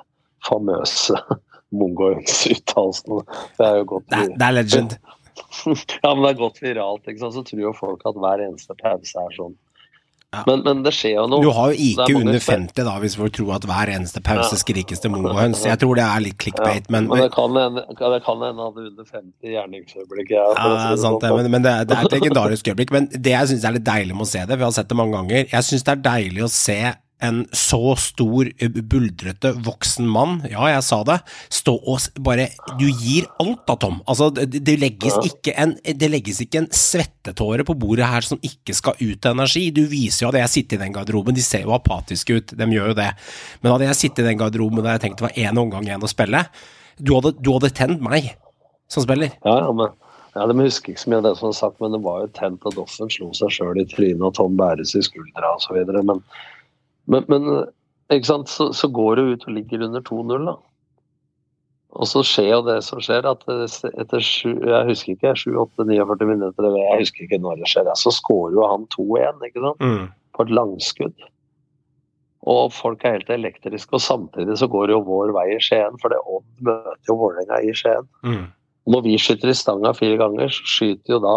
[0.44, 1.16] famøse
[1.76, 3.20] Mongoens-uttalelsen.
[3.58, 4.96] Det er jo godt Det, er- det er legend.
[6.02, 7.06] ja, men det er godt viralt.
[7.08, 7.34] ikke sant?
[7.36, 9.56] Så tror jo folk at hver eneste pause er sånn.
[10.34, 10.42] Ja.
[10.48, 11.40] Men, men det skjer jo noe.
[11.44, 14.20] Du har jo ikke IQ er under 50, da, hvis folk tror at hver eneste
[14.26, 14.58] pause Ja.
[14.60, 15.62] skrikes til mongohøns.
[15.64, 18.80] Jeg tror det er litt clickbait, men, men det kan hende det kan hende at
[18.82, 22.08] under 50 gjerningsøyeblikk ja, Ja, det er sant det, men, men det, er, det er
[22.10, 22.92] et legendarisk øyeblikk.
[22.96, 24.98] Men det jeg syns er litt deilig med å se det, vi har sett det
[24.98, 26.78] mange ganger Jeg syns det er deilig å se
[27.24, 31.16] en så stor, eh, buldrete voksen mann, ja, jeg sa det,
[31.48, 32.48] stå og bare
[32.78, 34.02] Du gir alt da, Tom.
[34.06, 38.74] Altså, det, legges ikke en, det legges ikke en svettetåre på bordet her som ikke
[38.76, 39.70] skal ut til energi.
[39.70, 42.70] Du viser jo at jeg sitter i den garderoben, de ser jo apatiske ut, de
[42.76, 43.12] gjør jo det.
[43.62, 46.04] Men hadde jeg sittet i den garderoben der jeg tenkte det var én omgang igjen
[46.04, 46.44] å spille,
[46.98, 48.34] du hadde, du hadde tent meg
[48.92, 49.32] som spiller.
[49.44, 49.94] Ja, ja, men,
[50.34, 52.34] ja, De husker ikke så mye av det som er sagt, men det var jo
[52.36, 55.80] tent, og Doffen slo seg sjøl i trynet, og Tom bæres i skuldra osv.
[55.96, 56.22] Men,
[57.10, 57.50] men, men
[58.12, 58.50] ikke sant?
[58.52, 60.56] Så, så går du ut og ligger under 2-0, da.
[61.96, 66.68] Og så skjer jo det som skjer, at etter sju, jeg husker ikke, 7-8-49 minutter,
[66.76, 69.80] jeg husker ikke når det skjer, så skårer jo han 2-1, ikke sant?
[69.80, 70.04] Mm.
[70.36, 71.26] På et langskudd.
[72.46, 75.96] Og folk er helt elektriske, og samtidig så går det jo vår vei i Skien,
[76.02, 78.06] for det Odd møter jo Vålerenga i Skien.
[78.26, 78.44] Mm.
[78.92, 81.36] Når vi skyter i stanga fire ganger, så skyter jo da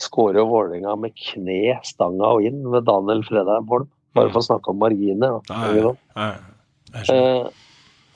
[0.00, 3.88] skårer jo Vålerenga med kne, stanga og inn ved Daniel Fredheim Holm.
[4.16, 5.38] Bare for å snakke om marginer.
[5.38, 5.54] da.
[5.54, 5.92] Ja, ja,
[6.94, 7.08] sant?
[7.08, 7.16] ja.
[7.16, 7.68] Eh,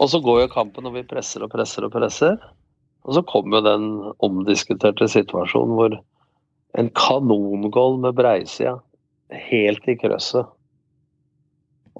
[0.02, 2.34] og så går jo kampen, og vi presser og presser og presser.
[3.04, 3.86] Og så kommer jo den
[4.24, 5.96] omdiskuterte situasjonen hvor
[6.80, 8.78] en kanongål med breisida
[9.50, 10.48] helt i krøsset.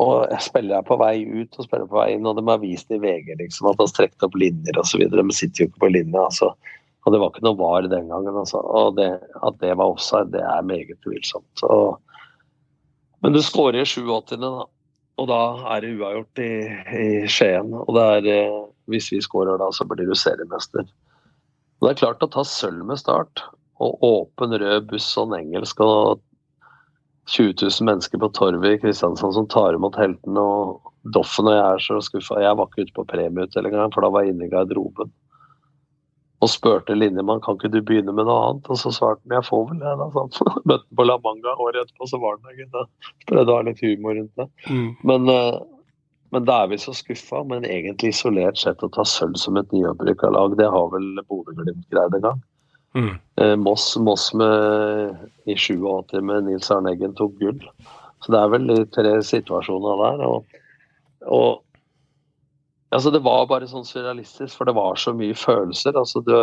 [0.03, 2.62] Og jeg spiller er på vei ut og spiller på vei inn, og de har
[2.62, 5.05] vist i VG liksom at de har strekt opp linjer osv.
[5.12, 6.24] De sitter jo ikke på linja.
[6.24, 6.51] altså.
[7.05, 8.40] Og det var ikke noe var den gangen.
[8.40, 8.59] altså.
[8.59, 9.12] Og det,
[9.45, 11.62] at det var offside, det er meget tvilsomt.
[11.68, 12.01] Og,
[13.24, 14.66] men du skårer i 87., da.
[15.14, 15.40] Og da
[15.72, 16.52] er det uavgjort i,
[16.98, 17.70] i Skien.
[17.72, 18.56] Og er, eh,
[18.90, 20.84] hvis vi skårer da, så blir du seriemester.
[21.78, 23.44] Og det er klart å ta sølv med start,
[23.82, 26.20] og åpen rød buss sånn engelsk og
[27.30, 30.44] 20 000 mennesker på torvet i Kristiansand som tar imot heltene.
[30.44, 32.42] Og Doffen og jeg er så skuffa.
[32.44, 35.12] Jeg var ikke ute på premieutdelinga, for da var jeg inne i garderoben.
[36.43, 39.47] Og spurte Linjemann kan ikke du begynne med noe annet, og så svarte han jeg
[39.47, 39.93] får vel det.
[40.01, 40.24] da.
[40.68, 42.91] Møtte han på La Manga året etterpå, så var han der.
[43.30, 44.49] Prøvde å ha litt humor rundt det.
[44.68, 44.89] Mm.
[45.11, 45.61] Men, eh,
[46.35, 47.45] men da er vi så skuffa.
[47.49, 51.87] Men egentlig isolert sett å ta sølv som et nyopprykka lag, det har vel Bodø-Glimt
[51.95, 52.43] greid en gang.
[52.95, 53.12] Mm.
[53.41, 55.16] Eh, Moss, Moss med,
[55.51, 57.62] i 87 med Nils Arne Eggen tok gull.
[58.24, 60.26] Så det er vel de tre situasjoner der.
[60.28, 60.61] Og,
[61.24, 61.62] og
[62.95, 65.97] altså det var bare sånn surrealistisk, for det var så mye følelser.
[65.99, 66.34] altså du,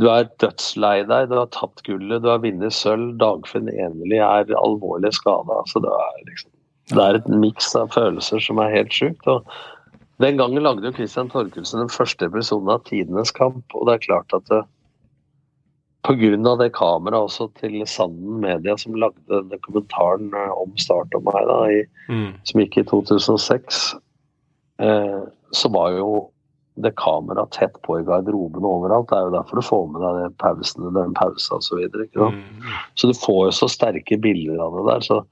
[0.00, 3.14] du er dødslei deg, du har tapt gullet, du har vunnet sølv.
[3.20, 5.60] Dagfinn Enerli er alvorlig skada.
[5.62, 6.52] Altså det, er liksom,
[6.94, 9.26] det er et miks av følelser som er helt sjukt.
[9.26, 9.48] og
[10.22, 14.06] Den gangen lagde jo Christian Torkelsen den første episoden av Tidenes kamp, og det er
[14.06, 14.62] klart at det,
[16.02, 16.56] Pga.
[16.58, 21.58] det kameraet også til Sanden Media som lagde kommentaren eh, om Start om meg, da,
[21.70, 22.32] i, Mm.
[22.42, 23.94] som gikk i 2006,
[24.82, 25.20] eh,
[25.56, 26.12] så var jo
[26.80, 29.10] det kamera tett på i garderoben overalt.
[29.10, 31.66] Det er jo derfor du får med deg det pausene, den pausa osv.
[31.68, 32.40] Så, videre, ikke sant?
[32.40, 32.74] Mm.
[32.96, 35.06] så du får jo så sterke bilder av det der.
[35.08, 35.22] så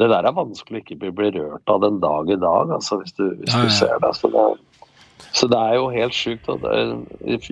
[0.00, 3.12] det der er vanskelig å ikke bli, rørt av den dag i dag, altså, hvis
[3.18, 4.12] du, hvis du ser det.
[4.16, 4.44] Så det,
[5.36, 6.48] så det er jo helt sjukt.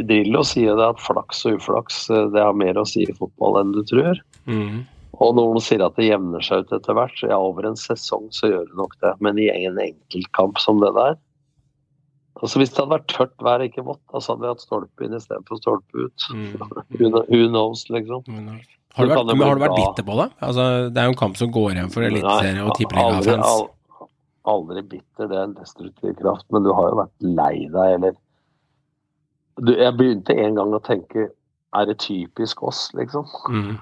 [0.08, 3.74] Drillo sier det at flaks og uflaks det har mer å si i fotball enn
[3.76, 4.22] du tror.
[4.48, 4.86] Mm.
[5.18, 7.16] Og noen sier at det jevner seg ut etter hvert.
[7.18, 9.12] så Ja, over en sesong så gjør det nok det.
[9.24, 11.18] Men i en enkeltkamp som det der
[12.42, 15.06] altså Hvis det hadde vært tørt vær, ikke vått, da så hadde vi hatt stolpe
[15.06, 16.26] inn istedenfor stolpe ut.
[16.34, 16.52] Mm.
[17.30, 18.22] Who knows, liksom.
[18.28, 18.60] Men,
[18.98, 20.28] Har du, vært, men har du vært bitter på det?
[20.42, 23.50] Altså, det er jo en kamp som går igjen for eliteserie og aldri, tippeligafans.
[23.50, 24.08] al-
[24.48, 26.46] aldri bitter, det er en destruktiv kraft.
[26.54, 28.16] Men du har jo vært lei deg, eller
[29.58, 31.24] du, Jeg begynte en gang å tenke
[31.74, 33.26] Er det typisk oss, liksom?
[33.50, 33.72] Mm.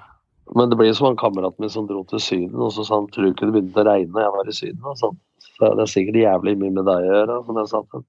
[0.57, 3.07] Men det blir som han kameraten min som dro til Syden, og så sa han
[3.14, 4.82] tror du ikke det begynte å regne jeg var i Syden?
[4.86, 5.16] Og sånn.
[5.57, 8.04] Så det er sikkert jævlig mye med deg å gjøre, som jeg sa til ham.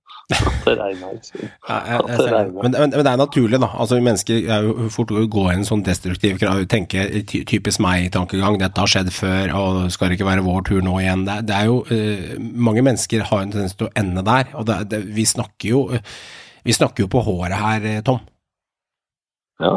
[2.58, 3.70] Men, men, men det er naturlig, da.
[3.80, 8.60] Altså, mennesker er jo fort å gå i en sånn destruktiv tenke ty- typisk meg-tankegang.
[8.60, 11.24] Dette har skjedd før, og skal det ikke være vår tur nå igjen?
[11.30, 12.34] Det, det er jo uh,
[12.68, 15.86] Mange mennesker har en tendens til å ende der, og det, det, vi snakker jo
[16.68, 18.20] Vi snakker jo på håret her, eh, Tom.
[19.64, 19.72] Ja.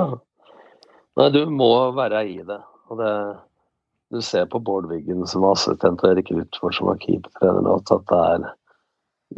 [1.20, 2.58] Nei, du må være i det.
[2.90, 3.12] Og det
[4.10, 7.76] du ser på Bård Wiggen som var assistent og Erik Ruthvold som var keepertrener nå,
[7.78, 8.48] at det er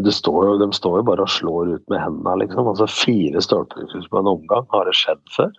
[0.01, 2.69] du står jo, De står jo bare og slår ut med hendene, liksom.
[2.71, 4.65] Altså Fire stolpekryss på en omgang.
[4.73, 5.51] Har det skjedd før?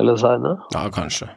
[0.00, 0.56] Eller seinere?
[0.74, 1.28] Ja, kanskje.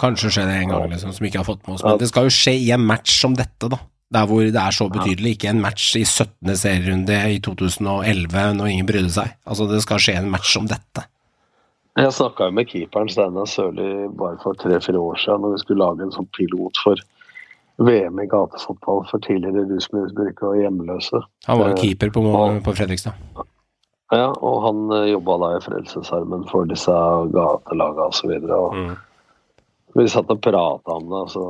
[0.00, 1.84] Kanskje skjer det en gang, liksom, som ikke har fått med oss.
[1.86, 3.80] Men det skal jo skje i en match som dette, da.
[4.12, 5.38] Der hvor det er så betydelig.
[5.38, 6.52] Ikke en match i 17.
[6.60, 9.32] serierunde i 2011 når ingen brydde seg.
[9.48, 11.06] Altså, det skal skje en match som dette.
[12.00, 16.06] Jeg snakka med keeperen Steinar Sørli bare for tre-fire år siden når vi skulle lage
[16.06, 17.00] en sånn pilot for
[17.84, 21.20] VM i gatefotball for tidligere rusmisbrukere og hjemløse.
[21.48, 22.22] Han var jo Eh, keeper på,
[22.64, 23.12] på Fredrikstad.
[24.12, 26.96] Ja, og han eh, jobba da i Frelsesarmen for disse
[27.36, 28.32] gatelaga osv.
[28.40, 28.96] Mm.
[29.96, 31.44] vi satt og prata om det, så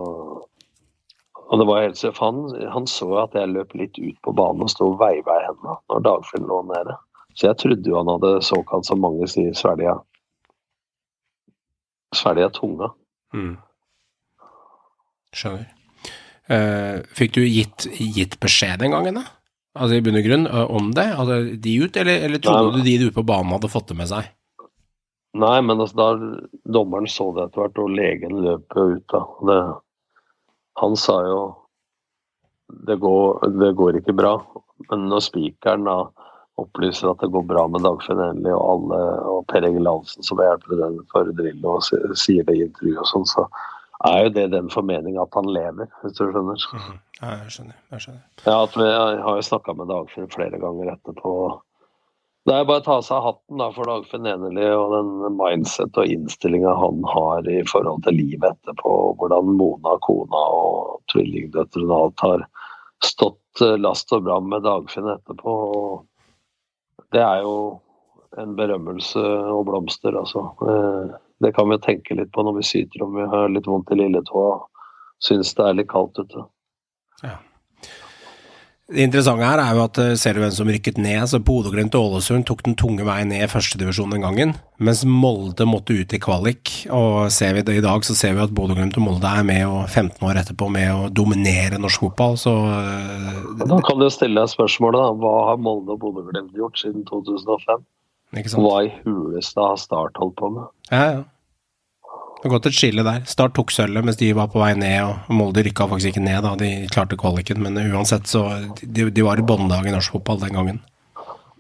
[1.53, 4.63] Og det var helt så han, han så at jeg løp litt ut på banen
[4.65, 6.95] og sto og veiva i hendene når Dagfinn lå nede.
[7.35, 9.99] Så jeg trodde jo han hadde såkalt, som mange sier, svelga
[12.13, 12.91] Svelga tunga.
[13.35, 13.55] Mm.
[15.33, 15.71] Skjønner.
[16.53, 19.25] Uh, fikk du gitt, gitt beskjed den gangen, da?
[19.79, 21.07] Altså i bunn og grunn, uh, om det?
[21.15, 22.83] Altså de ut, eller, eller trodde Nei.
[22.83, 24.29] du de ute på banen hadde fått det med seg?
[25.41, 29.23] Nei, men altså, da dommeren så det etter hvert, og legen løp jo ut da.
[29.49, 29.61] Det,
[30.83, 31.41] han sa jo
[32.89, 34.35] det går, det går ikke bra.
[34.91, 35.97] Men når spikeren da
[36.61, 39.01] opplyser at det går bra med Dagfinn Enli og alle,
[39.31, 43.09] og Per Egil Hansen som er den for Drillo og sier det i intervju og
[43.09, 43.47] sånn, så
[44.09, 46.65] er jo det den formening at han lever, hvis du skjønner.
[47.23, 47.77] Ja, jeg skjønner.
[47.95, 48.23] Jeg skjønner.
[48.45, 51.35] Ja, at vi, jeg har jo snakka med Dagfinn flere ganger etterpå.
[52.43, 55.99] Det er bare å ta av seg hatten da, for Dagfinn Enerli og den mindset
[56.03, 58.95] og innstillinga han har i forhold til livet etterpå.
[59.05, 62.43] og Hvordan Mona, kona og tvillingdøtrene og alt har
[63.07, 65.55] stått eh, last og bram med Dagfinn etterpå.
[65.79, 65.93] og
[67.13, 67.57] Det er jo
[68.41, 69.21] en berømmelse
[69.53, 70.47] og blomster, altså.
[70.69, 73.91] Eh, Det kan vi tenke litt på når vi syter om vi har litt vondt
[73.91, 74.69] i lilletåa og
[75.19, 76.45] syns det er litt kaldt ute.
[78.93, 81.95] Det interessante her er jo at eh, ser du hvem som rykket ned, så Bodø-Glimt
[81.97, 86.13] og Ålesund tok den tunge veien ned i førstedivisjon den gangen, mens Molde måtte ut
[86.13, 86.75] i kvalik.
[86.93, 89.65] Og ser vi det i dag, så ser vi at Bodø-Glimt og Molde er med
[89.65, 94.43] og 15 år etterpå med å dominere norsk fotball, så eh, Da kan du stille
[94.43, 95.17] deg spørsmålet, da.
[95.25, 97.87] Hva har Molde og Bodø-Glimt gjort siden 2005?
[98.37, 98.65] Ikke sant?
[98.65, 100.69] Hva i huleste har Start holdt på med?
[100.93, 101.23] Ja, ja.
[102.43, 103.23] Det har gått et skille der.
[103.31, 106.43] Start tok sølvet mens de var på vei ned, og Molde rykka faktisk ikke ned
[106.43, 108.49] da de klarte kvaliken, men uansett så
[108.83, 110.81] De, de var i båndlag i norsk fotball den gangen.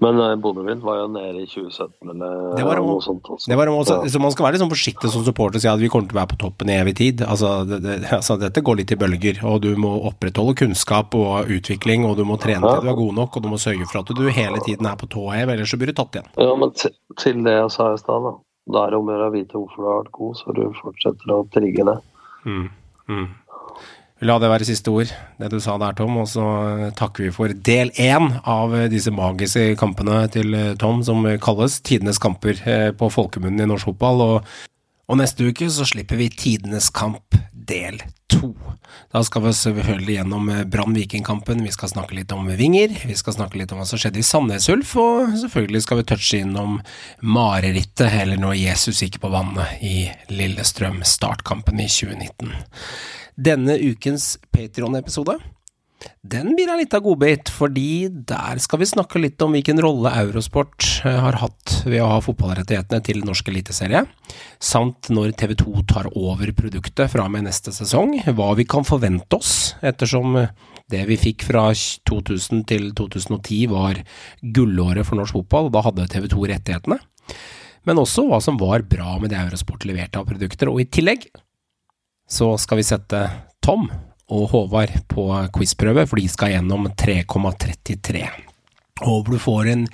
[0.02, 3.22] Men eh, Bodø-Glimt var jo nede i 2017 eller Det var noe sånt.
[3.30, 3.46] Også.
[3.46, 4.10] Det var også, Ja.
[4.10, 6.16] så Man skal være litt sånn forsiktig som supporter og si at vi kommer til
[6.18, 7.22] å være på toppen i evig tid.
[7.22, 11.46] Altså, det, det, altså, Dette går litt i bølger, og du må opprettholde kunnskap og
[11.46, 14.02] utvikling, og du må trene til du er god nok, og du må sørge for
[14.02, 16.32] at du hele tiden er på tå hev, ellers så blir du tatt igjen.
[16.34, 18.34] Ja, men til, til det jeg sa i stad, da.
[18.70, 20.62] Da er det om å gjøre å vite hvorfor du har vært god, så du
[20.78, 21.96] fortsetter å trigge det.
[22.46, 22.66] Mm.
[23.10, 23.30] Mm.
[24.22, 25.10] La det være siste ord,
[25.40, 26.14] det du sa der, Tom.
[26.22, 26.44] Og så
[26.98, 32.22] takker vi for del én av disse magiske kampene til eh, Tom, som kalles tidenes
[32.22, 34.22] kamper eh, på folkemunnen i norsk fotball.
[34.22, 34.52] Og,
[35.10, 37.34] og neste uke så slipper vi tidenes kamp
[37.72, 38.52] del to.
[39.12, 43.36] Da skal vi selvfølgelig gjennom eh, Brann-Viking-kampen, vi skal snakke litt om vinger, vi skal
[43.36, 46.78] snakke litt om hva som skjedde i Sandnes Ulf, og selvfølgelig skal vi touche innom
[47.20, 52.54] marerittet, eller når Jesus gikk på vannet i Lillestrøm, startkampen i 2019.
[53.36, 55.38] Denne ukens Patron-episode
[56.22, 60.86] den blir en liten godbit, fordi der skal vi snakke litt om hvilken rolle Eurosport
[61.04, 64.04] eh, har hatt ved å ha fotballrettighetene til norsk eliteserie,
[64.62, 68.86] samt når TV 2 tar over produktet fra og med neste sesong, hva vi kan
[68.86, 70.38] forvente oss, ettersom
[70.92, 71.68] det vi fikk fra
[72.08, 74.02] 2000 til 2010 var
[74.42, 77.00] gullåret for norsk fotball, da hadde TV 2 rettighetene,
[77.88, 81.26] men også hva som var bra med det Eurosport leverte av produkter, og i tillegg
[82.30, 83.26] så skal vi sette
[83.62, 83.88] Tom
[84.30, 85.26] og Håvard på
[85.56, 88.24] quizprøve, for de skal gjennom 3,33.
[89.02, 89.86] Håper du får en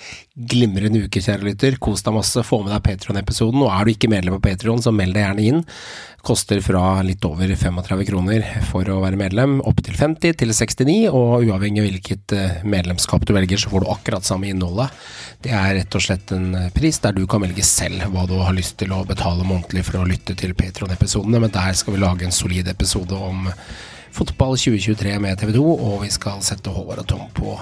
[0.50, 1.76] glimrende uke, kjære lytter.
[1.80, 3.62] Kos deg masse, få med deg Patron-episoden.
[3.64, 5.62] Og er du ikke medlem av Patron, så meld deg gjerne inn.
[6.26, 10.96] Koster fra litt over 35 kroner for å være medlem, opp til 50 til 69,
[11.09, 14.92] og uavhengig av hvilket eh, medlemskap du velger, så får du akkurat samme innholdet.
[15.46, 18.56] Det er rett og slett en pris der du kan velge selv hva du har
[18.56, 22.28] lyst til å betale månedlig for å lytte til Patron-episodene, men der skal vi lage
[22.28, 23.46] en solid episode om
[24.19, 27.53] fotball 2023 med TV 2, og vi skal sette Håvard og Tom på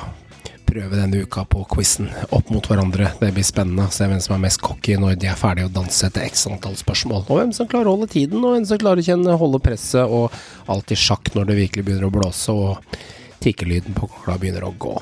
[0.66, 3.10] prøve denne uka på quizen opp mot hverandre.
[3.20, 3.86] Det blir spennende.
[3.94, 6.78] Se hvem som er mest cocky når de er ferdige å danse etter x antall
[6.80, 7.26] spørsmål.
[7.28, 10.08] Og hvem som klarer å holde tiden, og hvem som klarer å kjenne holde presset,
[10.08, 10.32] og
[10.72, 12.98] alt i sjakk når det virkelig begynner å blåse, og
[13.44, 14.94] tikkelyden på klokka begynner å gå.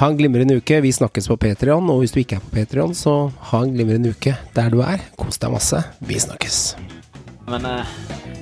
[0.00, 0.80] Ha en glimrende uke.
[0.80, 3.18] Vi snakkes på Patrion, og hvis du ikke er på Patrion, så
[3.52, 5.04] ha en glimrende uke der du er.
[5.20, 5.84] Kos deg masse.
[6.00, 6.64] Vi snakkes.
[7.50, 7.92] Men eh,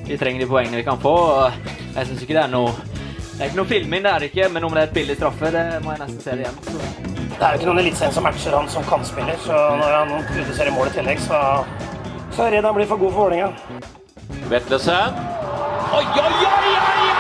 [0.07, 1.15] vi trenger de poengene vi kan få.
[1.15, 1.53] og
[1.97, 4.49] Jeg syns ikke det er noe Det er ikke noe filming, det er det ikke,
[4.51, 6.57] men om det er et billig straffe, det må jeg nesten se det igjen.
[6.67, 7.19] Så.
[7.39, 10.75] Det er jo ikke noen eliteserien som matcher han som kantspiller, så når han produserer
[10.75, 11.43] mål i tillegg, så,
[12.35, 13.53] så er jeg redd han blir for god for Vålerenga.
[14.51, 15.23] Vetlesen.
[15.95, 17.18] Oi, oi, oi, oi, oi, oi,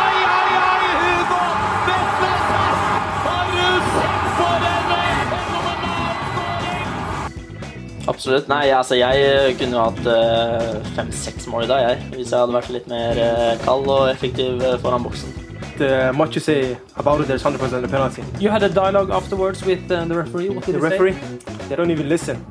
[8.08, 8.48] Absolutt.
[8.48, 12.06] Nei, altså jeg eh, kunne jo hatt eh, fem-seks mål i dag, jeg.
[12.14, 15.36] Hvis jeg hadde vært litt mer eh, kald og effektiv foran boksen.
[15.78, 18.24] Uh, much you say about it, there's 100% a penalty.
[18.40, 20.48] You had a dialogue afterwards with uh, the referee.
[20.48, 21.12] What did the referee?
[21.12, 21.68] Say?
[21.68, 22.44] They don't even listen.